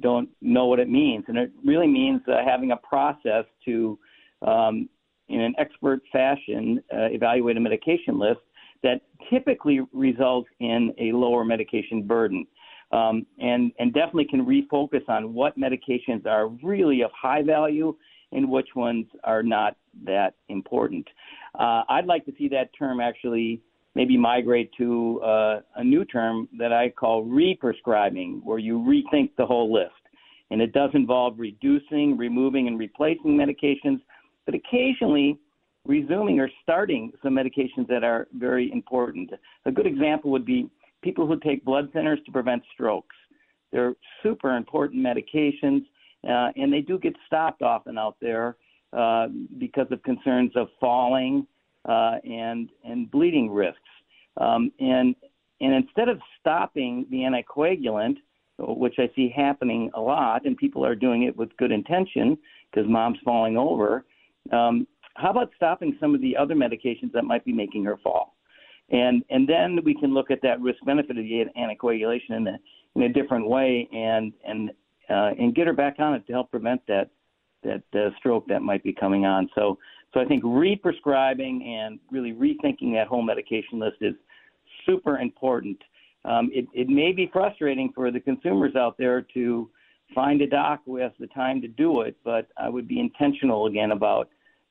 don't 0.00 0.28
know 0.40 0.66
what 0.66 0.78
it 0.78 0.88
means. 0.88 1.24
And 1.28 1.38
it 1.38 1.52
really 1.64 1.86
means 1.86 2.20
uh, 2.26 2.38
having 2.44 2.72
a 2.72 2.76
process 2.76 3.44
to, 3.66 3.98
um, 4.46 4.88
in 5.28 5.40
an 5.40 5.54
expert 5.58 6.00
fashion, 6.10 6.82
uh, 6.92 7.08
evaluate 7.10 7.56
a 7.56 7.60
medication 7.60 8.18
list 8.18 8.40
that 8.82 9.02
typically 9.30 9.80
results 9.92 10.48
in 10.60 10.92
a 10.98 11.12
lower 11.12 11.44
medication 11.44 12.02
burden. 12.02 12.46
Um, 12.92 13.24
and, 13.38 13.70
and 13.78 13.94
definitely 13.94 14.24
can 14.24 14.44
refocus 14.44 15.08
on 15.08 15.32
what 15.32 15.56
medications 15.56 16.26
are 16.26 16.48
really 16.48 17.02
of 17.02 17.12
high 17.12 17.42
value 17.42 17.96
and 18.32 18.50
which 18.50 18.68
ones 18.74 19.06
are 19.24 19.42
not 19.44 19.76
that 20.04 20.34
important. 20.48 21.06
Uh, 21.58 21.82
I'd 21.88 22.06
like 22.06 22.24
to 22.26 22.32
see 22.36 22.48
that 22.48 22.70
term 22.76 23.00
actually 23.00 23.60
maybe 23.94 24.16
migrate 24.16 24.70
to 24.78 25.20
uh, 25.20 25.60
a 25.76 25.84
new 25.84 26.04
term 26.04 26.48
that 26.58 26.72
I 26.72 26.90
call 26.90 27.24
represcribing, 27.24 28.42
where 28.44 28.58
you 28.58 28.78
rethink 28.78 29.30
the 29.36 29.46
whole 29.46 29.72
list. 29.72 29.92
And 30.50 30.60
it 30.60 30.72
does 30.72 30.90
involve 30.94 31.34
reducing, 31.38 32.16
removing, 32.16 32.66
and 32.66 32.78
replacing 32.78 33.36
medications, 33.36 34.00
but 34.46 34.54
occasionally 34.54 35.38
resuming 35.86 36.38
or 36.40 36.50
starting 36.62 37.12
some 37.22 37.34
medications 37.34 37.88
that 37.88 38.04
are 38.04 38.28
very 38.34 38.70
important. 38.72 39.30
A 39.64 39.72
good 39.72 39.86
example 39.86 40.30
would 40.30 40.44
be 40.44 40.68
people 41.02 41.26
who 41.26 41.38
take 41.40 41.64
blood 41.64 41.92
thinners 41.92 42.22
to 42.24 42.32
prevent 42.32 42.62
strokes. 42.72 43.16
They're 43.72 43.94
super 44.22 44.56
important 44.56 45.04
medications, 45.04 45.82
uh, 46.28 46.52
and 46.56 46.72
they 46.72 46.80
do 46.80 46.98
get 46.98 47.14
stopped 47.26 47.62
often 47.62 47.96
out 47.96 48.16
there 48.20 48.56
uh, 48.92 49.28
because 49.58 49.86
of 49.90 50.02
concerns 50.02 50.50
of 50.56 50.68
falling 50.80 51.46
uh, 51.88 52.16
and 52.24 52.68
and 52.84 53.10
bleeding 53.10 53.50
risks. 53.50 53.80
Um, 54.36 54.72
and 54.80 55.14
and 55.60 55.74
instead 55.74 56.08
of 56.08 56.20
stopping 56.40 57.06
the 57.10 57.18
anticoagulant, 57.18 58.16
which 58.58 58.94
I 58.98 59.08
see 59.14 59.32
happening 59.34 59.90
a 59.94 60.00
lot, 60.00 60.44
and 60.44 60.56
people 60.56 60.84
are 60.84 60.94
doing 60.94 61.22
it 61.22 61.36
with 61.36 61.56
good 61.56 61.72
intention 61.72 62.36
because 62.70 62.88
mom's 62.88 63.18
falling 63.24 63.56
over. 63.56 64.04
Um, 64.52 64.86
how 65.16 65.30
about 65.30 65.50
stopping 65.56 65.96
some 66.00 66.14
of 66.14 66.20
the 66.20 66.36
other 66.36 66.54
medications 66.54 67.12
that 67.12 67.24
might 67.24 67.44
be 67.44 67.52
making 67.52 67.84
her 67.84 67.96
fall? 68.02 68.36
And 68.90 69.22
and 69.30 69.48
then 69.48 69.78
we 69.84 69.94
can 69.94 70.12
look 70.12 70.30
at 70.30 70.42
that 70.42 70.60
risk 70.60 70.78
benefit 70.84 71.16
of 71.16 71.24
the 71.24 71.44
anticoagulation 71.56 72.30
in 72.30 72.46
a 72.48 72.58
in 72.96 73.02
a 73.02 73.08
different 73.08 73.48
way 73.48 73.88
and 73.92 74.32
and 74.46 74.70
uh, 75.08 75.30
and 75.38 75.54
get 75.54 75.66
her 75.66 75.72
back 75.72 75.96
on 75.98 76.14
it 76.14 76.26
to 76.26 76.32
help 76.32 76.50
prevent 76.50 76.80
that 76.88 77.10
that 77.62 77.82
uh, 77.94 78.10
stroke 78.18 78.46
that 78.48 78.62
might 78.62 78.82
be 78.82 78.92
coming 78.92 79.24
on. 79.24 79.48
So 79.54 79.78
so 80.12 80.20
I 80.20 80.24
think 80.24 80.42
re-prescribing 80.44 81.62
and 81.62 82.00
really 82.10 82.32
rethinking 82.32 82.92
that 82.94 83.06
whole 83.06 83.22
medication 83.22 83.78
list 83.78 83.98
is 84.00 84.14
super 84.86 85.18
important. 85.18 85.78
Um, 86.24 86.50
it, 86.52 86.66
it 86.74 86.88
may 86.88 87.12
be 87.12 87.30
frustrating 87.32 87.92
for 87.94 88.10
the 88.10 88.20
consumers 88.20 88.74
out 88.76 88.96
there 88.98 89.22
to 89.34 89.70
find 90.14 90.42
a 90.42 90.46
doc 90.46 90.80
has 91.00 91.12
the 91.20 91.28
time 91.28 91.60
to 91.62 91.68
do 91.68 92.00
it, 92.00 92.16
but 92.24 92.48
I 92.56 92.68
would 92.68 92.88
be 92.88 92.98
intentional 92.98 93.66
again 93.66 93.92
about 93.92 94.28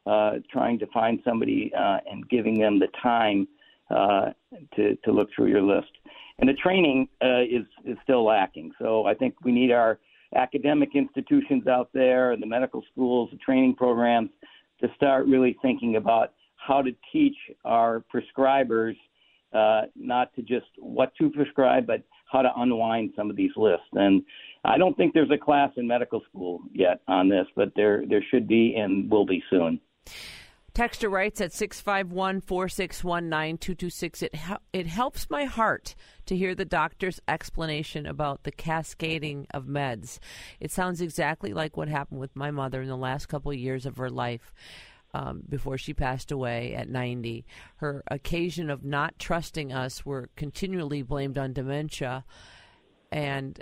uh, 0.10 0.32
trying 0.52 0.80
to 0.80 0.88
find 0.88 1.20
somebody 1.24 1.72
uh, 1.78 1.98
and 2.10 2.28
giving 2.30 2.58
them 2.58 2.80
the 2.80 2.88
time 3.02 3.48
uh, 3.92 4.32
to 4.76 4.96
to 5.04 5.12
look 5.12 5.30
through 5.36 5.48
your 5.48 5.62
list. 5.62 5.92
And 6.40 6.50
the 6.50 6.54
training 6.54 7.08
uh, 7.24 7.42
is 7.42 7.66
is 7.86 7.98
still 8.04 8.24
lacking. 8.26 8.72
So 8.80 9.06
I 9.06 9.14
think 9.14 9.36
we 9.44 9.52
need 9.52 9.72
our 9.72 10.00
academic 10.36 10.90
institutions 10.96 11.68
out 11.68 11.90
there, 11.94 12.32
and 12.32 12.42
the 12.42 12.48
medical 12.48 12.84
schools, 12.92 13.30
the 13.32 13.38
training 13.38 13.76
programs, 13.76 14.30
to 14.82 14.88
start 14.96 15.28
really 15.28 15.58
thinking 15.62 15.96
about 15.96 16.34
how 16.56 16.82
to 16.82 16.92
teach 17.12 17.38
our 17.66 18.04
prescribers 18.14 18.96
uh, 19.54 19.82
not 19.96 20.34
to 20.36 20.42
just 20.42 20.68
what 20.78 21.12
to 21.20 21.30
prescribe, 21.30 21.86
but 21.88 22.04
how 22.32 22.42
to 22.42 22.52
unwind 22.58 23.12
some 23.16 23.30
of 23.30 23.36
these 23.36 23.52
lists. 23.56 23.88
And 23.94 24.24
I 24.64 24.78
don't 24.78 24.96
think 24.96 25.14
there's 25.14 25.32
a 25.32 25.38
class 25.38 25.72
in 25.78 25.88
medical 25.88 26.22
school 26.30 26.62
yet 26.74 27.02
on 27.08 27.30
this, 27.30 27.48
but 27.56 27.72
there 27.76 28.04
there 28.08 28.24
should 28.30 28.48
be 28.48 28.76
and 28.76 29.10
will 29.10 29.26
be 29.26 29.44
soon. 29.50 29.80
Texter 30.80 31.12
writes 31.12 31.42
at 31.42 31.52
651 31.52 32.40
461 32.40 33.28
9226. 33.28 34.24
It 34.72 34.88
helps 34.88 35.30
my 35.30 35.44
heart 35.44 35.94
to 36.26 36.38
hear 36.38 36.56
the 36.56 36.64
doctor's 36.64 37.20
explanation 37.28 38.06
about 38.06 38.44
the 38.44 38.52
cascading 38.52 39.46
of 39.52 39.66
meds. 39.66 40.20
It 40.62 40.72
sounds 40.72 41.02
exactly 41.02 41.54
like 41.54 41.76
what 41.76 41.90
happened 41.90 42.22
with 42.22 42.34
my 42.34 42.50
mother 42.52 42.82
in 42.82 42.88
the 42.88 42.96
last 42.96 43.28
couple 43.28 43.52
of 43.52 43.58
years 43.58 43.86
of 43.86 43.98
her 43.98 44.10
life. 44.10 44.54
Um, 45.12 45.42
before 45.50 45.80
she 45.80 45.96
passed 45.96 46.32
away 46.32 46.76
at 46.76 46.88
90. 46.88 47.44
Her 47.78 48.04
occasion 48.12 48.70
of 48.70 48.86
not 48.86 49.18
trusting 49.18 49.74
us 49.74 50.06
were 50.06 50.30
continually 50.36 51.02
blamed 51.02 51.40
on 51.40 51.52
dementia. 51.52 52.24
And 53.12 53.60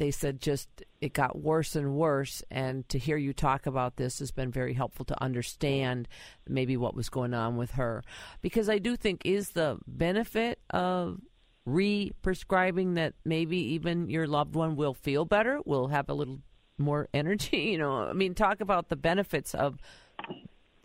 they 0.00 0.10
said 0.10 0.40
just 0.40 0.66
it 1.02 1.12
got 1.12 1.38
worse 1.38 1.76
and 1.76 1.94
worse. 1.94 2.42
And 2.50 2.88
to 2.88 2.98
hear 2.98 3.18
you 3.18 3.34
talk 3.34 3.66
about 3.66 3.96
this 3.96 4.18
has 4.20 4.30
been 4.30 4.50
very 4.50 4.72
helpful 4.72 5.04
to 5.04 5.22
understand 5.22 6.08
maybe 6.48 6.74
what 6.78 6.96
was 6.96 7.10
going 7.10 7.34
on 7.34 7.58
with 7.58 7.72
her. 7.72 8.02
Because 8.40 8.70
I 8.70 8.78
do 8.78 8.96
think 8.96 9.20
is 9.26 9.50
the 9.50 9.78
benefit 9.86 10.58
of 10.70 11.20
re 11.66 12.12
prescribing 12.22 12.94
that 12.94 13.12
maybe 13.26 13.58
even 13.74 14.08
your 14.08 14.26
loved 14.26 14.54
one 14.54 14.74
will 14.74 14.94
feel 14.94 15.26
better, 15.26 15.60
will 15.66 15.88
have 15.88 16.08
a 16.08 16.14
little 16.14 16.40
more 16.78 17.06
energy. 17.14 17.58
You 17.58 17.78
know, 17.78 17.98
I 17.98 18.14
mean, 18.14 18.34
talk 18.34 18.62
about 18.62 18.88
the 18.88 18.96
benefits 18.96 19.54
of 19.54 19.76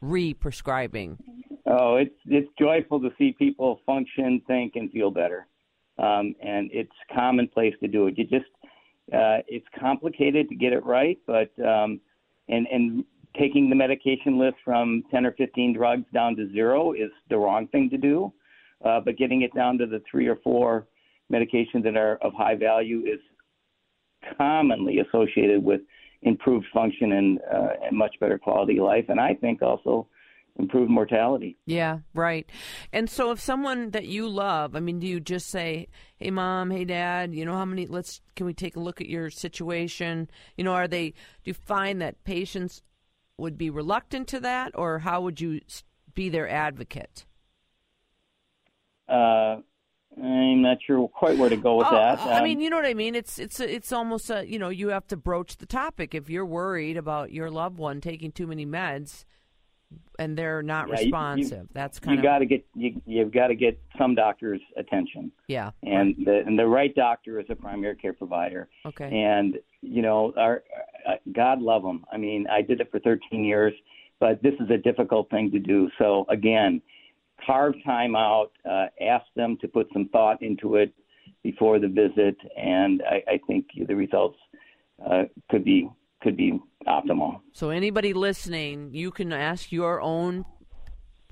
re 0.02 0.34
prescribing. 0.34 1.20
Oh, 1.66 1.96
it's 1.96 2.16
it's 2.26 2.50
joyful 2.60 3.00
to 3.00 3.12
see 3.18 3.34
people 3.40 3.80
function, 3.86 4.42
think, 4.46 4.74
and 4.76 4.92
feel 4.92 5.10
better. 5.10 5.48
Um, 5.98 6.36
and 6.44 6.70
it's 6.74 6.92
commonplace 7.16 7.74
to 7.80 7.88
do 7.88 8.08
it. 8.08 8.18
You 8.18 8.26
just 8.26 8.52
uh, 9.14 9.40
it's 9.48 9.66
complicated 9.80 10.50
to 10.50 10.56
get 10.56 10.74
it 10.74 10.84
right, 10.84 11.20
but 11.28 11.52
um, 11.64 12.00
and 12.50 12.68
and 12.68 13.06
taking 13.38 13.70
the 13.70 13.76
medication 13.76 14.38
list 14.38 14.56
from 14.64 15.04
10 15.12 15.26
or 15.26 15.34
15 15.34 15.74
drugs 15.74 16.06
down 16.14 16.36
to 16.36 16.50
zero 16.52 16.94
is 16.94 17.12
the 17.30 17.38
wrong 17.38 17.68
thing 17.68 17.90
to 17.90 17.98
do. 17.98 18.32
Uh, 18.84 19.00
but 19.00 19.18
getting 19.18 19.42
it 19.42 19.54
down 19.56 19.78
to 19.78 19.86
the 19.86 20.02
three 20.10 20.28
or 20.28 20.38
four 20.38 20.88
medications 21.32 21.84
that 21.84 21.98
are 21.98 22.18
of 22.18 22.34
high 22.34 22.56
value 22.56 23.00
is 23.00 23.20
commonly 24.38 25.00
associated 25.00 25.64
with 25.64 25.82
improved 26.22 26.66
function 26.74 27.14
and, 27.14 27.40
uh, 27.54 27.70
and 27.86 27.98
much 27.98 28.16
better 28.20 28.38
quality 28.38 28.78
of 28.78 28.86
life. 28.86 29.06
And 29.10 29.20
I 29.20 29.34
think 29.34 29.62
also 29.62 30.08
improved 30.58 30.90
mortality. 30.90 31.58
Yeah, 31.66 32.00
right. 32.14 32.50
And 32.94 33.10
so 33.10 33.32
if 33.32 33.40
someone 33.40 33.92
that 33.92 34.06
you 34.06 34.28
love, 34.28 34.76
I 34.76 34.80
mean, 34.80 35.00
do 35.00 35.08
you 35.08 35.20
just 35.20 35.48
say, 35.48 35.88
"Hey 36.18 36.32
mom, 36.32 36.72
hey 36.72 36.86
dad, 36.86 37.34
you 37.34 37.46
know 37.46 37.54
how 37.54 37.66
many 37.66 37.88
let's 37.88 38.22
can 38.36 38.46
we 38.46 38.54
take 38.54 38.76
a 38.76 38.80
look 38.80 39.02
at 39.02 39.10
your 39.10 39.30
situation?" 39.30 40.30
You 40.58 40.64
know, 40.64 40.74
are 40.74 40.88
they 40.88 41.10
do 41.10 41.16
you 41.46 41.54
find 41.54 42.02
that 42.02 42.24
patients 42.24 42.82
would 43.38 43.58
be 43.58 43.70
reluctant 43.70 44.28
to 44.30 44.40
that 44.40 44.72
or 44.76 45.00
how 45.00 45.22
would 45.22 45.42
you 45.42 45.60
be 46.14 46.30
their 46.30 46.50
advocate? 46.50 47.26
Uh 49.08 49.58
I'm 50.18 50.62
not 50.62 50.78
sure 50.88 51.10
quite 51.10 51.38
where 51.38 51.50
to 51.50 51.58
go 51.58 51.76
with 51.76 51.88
oh, 51.90 51.96
that. 51.96 52.20
Um, 52.22 52.30
I 52.30 52.42
mean, 52.42 52.62
you 52.62 52.70
know 52.70 52.78
what 52.78 52.86
I 52.86 52.94
mean. 52.94 53.16
It's 53.16 53.38
it's 53.38 53.60
it's 53.60 53.92
almost 53.92 54.30
a, 54.30 54.48
you 54.48 54.58
know 54.58 54.70
you 54.70 54.90
have 54.90 55.06
to 55.08 55.18
broach 55.18 55.58
the 55.58 55.66
topic 55.66 56.16
if 56.16 56.30
you're 56.30 56.46
worried 56.46 56.96
about 56.96 57.34
your 57.34 57.52
loved 57.52 57.78
one 57.78 58.00
taking 58.00 58.32
too 58.32 58.48
many 58.48 58.66
meds 58.66 59.26
and 60.20 60.38
they're 60.38 60.62
not 60.62 60.88
yeah, 60.88 60.96
responsive. 60.96 61.52
You, 61.52 61.58
you, 61.58 61.70
That's 61.74 62.00
kind 62.00 62.18
of 62.18 62.24
you 62.24 62.30
got 62.30 62.40
to 62.40 62.46
get 62.46 62.66
you, 62.76 63.02
you've 63.06 63.32
got 63.32 63.48
to 63.48 63.56
get 63.56 63.80
some 63.98 64.16
doctors' 64.16 64.62
attention. 64.78 65.32
Yeah, 65.48 65.72
and 65.84 66.16
the 66.26 66.44
and 66.46 66.58
the 66.58 66.68
right 66.68 66.94
doctor 66.96 67.40
is 67.40 67.46
a 67.50 67.56
primary 67.56 67.96
care 67.96 68.14
provider. 68.14 68.70
Okay, 68.86 69.06
and 69.06 69.58
you 69.82 70.02
know, 70.02 70.34
our 70.38 70.64
uh, 71.08 71.14
God 71.34 71.62
love 71.62 71.84
them. 71.84 72.06
I 72.12 72.18
mean, 72.18 72.48
I 72.52 72.62
did 72.62 72.82
it 72.82 72.90
for 72.92 73.00
13 73.00 73.44
years, 73.44 73.74
but 74.20 74.42
this 74.42 74.54
is 74.60 74.70
a 74.70 74.78
difficult 74.78 75.30
thing 75.30 75.52
to 75.52 75.60
do. 75.60 75.90
So 75.98 76.26
again, 76.30 76.82
carve 77.46 77.76
time 77.86 78.16
out, 78.16 78.52
uh, 78.70 78.88
ask 79.02 79.26
them 79.36 79.58
to 79.62 79.68
put 79.68 79.88
some 79.94 80.10
thought 80.10 80.42
into 80.42 80.76
it 80.76 80.94
before 81.44 81.80
the 81.80 81.88
visit, 81.88 82.38
and 82.58 83.04
I, 83.10 83.34
I 83.34 83.40
think 83.48 83.68
the 83.88 83.96
results 83.96 84.38
uh, 85.06 85.24
could 85.50 85.64
be 85.64 85.90
could 86.22 86.38
be 86.38 86.60
optimal. 86.88 87.42
So 87.54 87.70
anybody 87.70 88.14
listening, 88.14 88.94
you 88.94 89.12
can 89.12 89.32
ask 89.32 89.72
your 89.72 90.02
own 90.02 90.46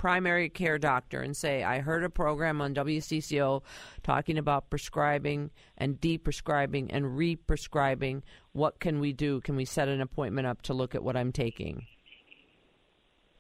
primary 0.04 0.50
care 0.50 0.78
doctor 0.78 1.22
and 1.22 1.36
say, 1.36 1.64
I 1.64 1.80
heard 1.80 2.04
a 2.04 2.10
program 2.10 2.62
on 2.62 2.76
WCCO 2.76 3.62
talking 4.04 4.38
about 4.38 4.70
prescribing 4.70 5.50
and 5.78 6.00
deprescribing 6.02 6.90
and 6.90 7.16
re-prescribing. 7.16 8.22
What 8.52 8.82
can 8.82 9.00
we 9.00 9.14
do? 9.14 9.40
Can 9.40 9.56
we 9.56 9.64
set 9.64 9.88
an 9.88 10.02
appointment 10.02 10.46
up 10.46 10.62
to 10.64 10.74
look 10.74 10.94
at 10.94 11.04
what 11.04 11.16
I'm 11.16 11.32
taking? 11.32 11.86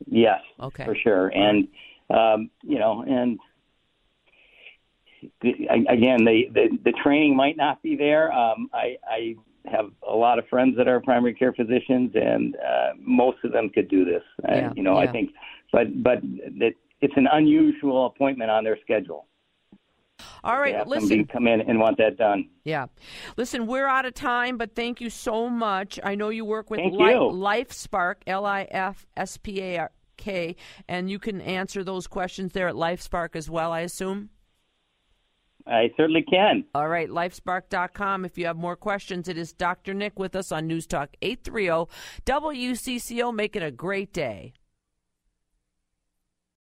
Yes, 0.05 0.39
okay, 0.59 0.85
for 0.85 0.95
sure. 0.95 1.27
And 1.27 1.67
um, 2.09 2.49
you 2.61 2.79
know, 2.79 3.03
and 3.03 3.39
again, 5.89 6.23
the, 6.23 6.49
the 6.53 6.79
the 6.83 6.93
training 7.03 7.35
might 7.35 7.57
not 7.57 7.81
be 7.81 7.95
there. 7.95 8.31
Um, 8.31 8.69
I, 8.73 8.97
I 9.05 9.35
have 9.65 9.85
a 10.07 10.15
lot 10.15 10.39
of 10.39 10.47
friends 10.47 10.75
that 10.77 10.87
are 10.87 10.99
primary 10.99 11.33
care 11.33 11.53
physicians, 11.53 12.11
and 12.15 12.55
uh, 12.55 12.89
most 12.99 13.37
of 13.43 13.51
them 13.51 13.69
could 13.69 13.89
do 13.89 14.05
this. 14.05 14.23
Yeah, 14.47 14.71
you 14.75 14.83
know, 14.83 15.01
yeah. 15.01 15.09
I 15.09 15.11
think, 15.11 15.31
but 15.71 16.03
but 16.03 16.21
that 16.59 16.73
it's 17.01 17.13
an 17.17 17.27
unusual 17.31 18.05
appointment 18.07 18.51
on 18.51 18.63
their 18.63 18.77
schedule. 18.81 19.27
All 20.43 20.59
right, 20.59 20.85
listen. 20.87 21.25
come 21.25 21.47
in 21.47 21.61
and 21.61 21.79
want 21.79 21.97
that 21.97 22.17
done. 22.17 22.49
Yeah, 22.65 22.87
listen. 23.37 23.65
We're 23.65 23.87
out 23.87 24.05
of 24.05 24.13
time, 24.13 24.57
but 24.57 24.75
thank 24.75 24.99
you 24.99 25.09
so 25.09 25.49
much. 25.49 25.99
I 26.03 26.15
know 26.15 26.29
you 26.29 26.45
work 26.45 26.69
with 26.69 26.79
Thank 26.79 26.93
Li- 26.93 27.11
you. 27.11 27.19
LifeSpark, 27.19 28.15
L 28.27 28.45
I 28.45 28.63
F 28.69 29.05
S 29.15 29.37
P 29.37 29.61
A 29.61 29.77
R 29.79 29.91
K, 30.17 30.55
and 30.87 31.09
you 31.09 31.19
can 31.19 31.41
answer 31.41 31.83
those 31.83 32.07
questions 32.07 32.51
there 32.51 32.67
at 32.67 32.75
LifeSpark 32.75 33.35
as 33.35 33.49
well. 33.49 33.71
I 33.71 33.81
assume. 33.81 34.29
I 35.65 35.91
certainly 35.95 36.23
can. 36.23 36.65
All 36.75 36.87
right, 36.87 37.09
lifespark.com. 37.09 38.25
If 38.25 38.37
you 38.37 38.45
have 38.47 38.57
more 38.57 38.75
questions, 38.75 39.27
it 39.27 39.37
is 39.37 39.53
Dr. 39.53 39.93
Nick 39.93 40.19
with 40.19 40.35
us 40.35 40.51
on 40.51 40.67
News 40.67 40.85
Talk 40.85 41.15
830 41.21 41.89
WCCO. 42.25 43.33
Make 43.33 43.55
it 43.55 43.63
a 43.63 43.71
great 43.71 44.11
day. 44.11 44.53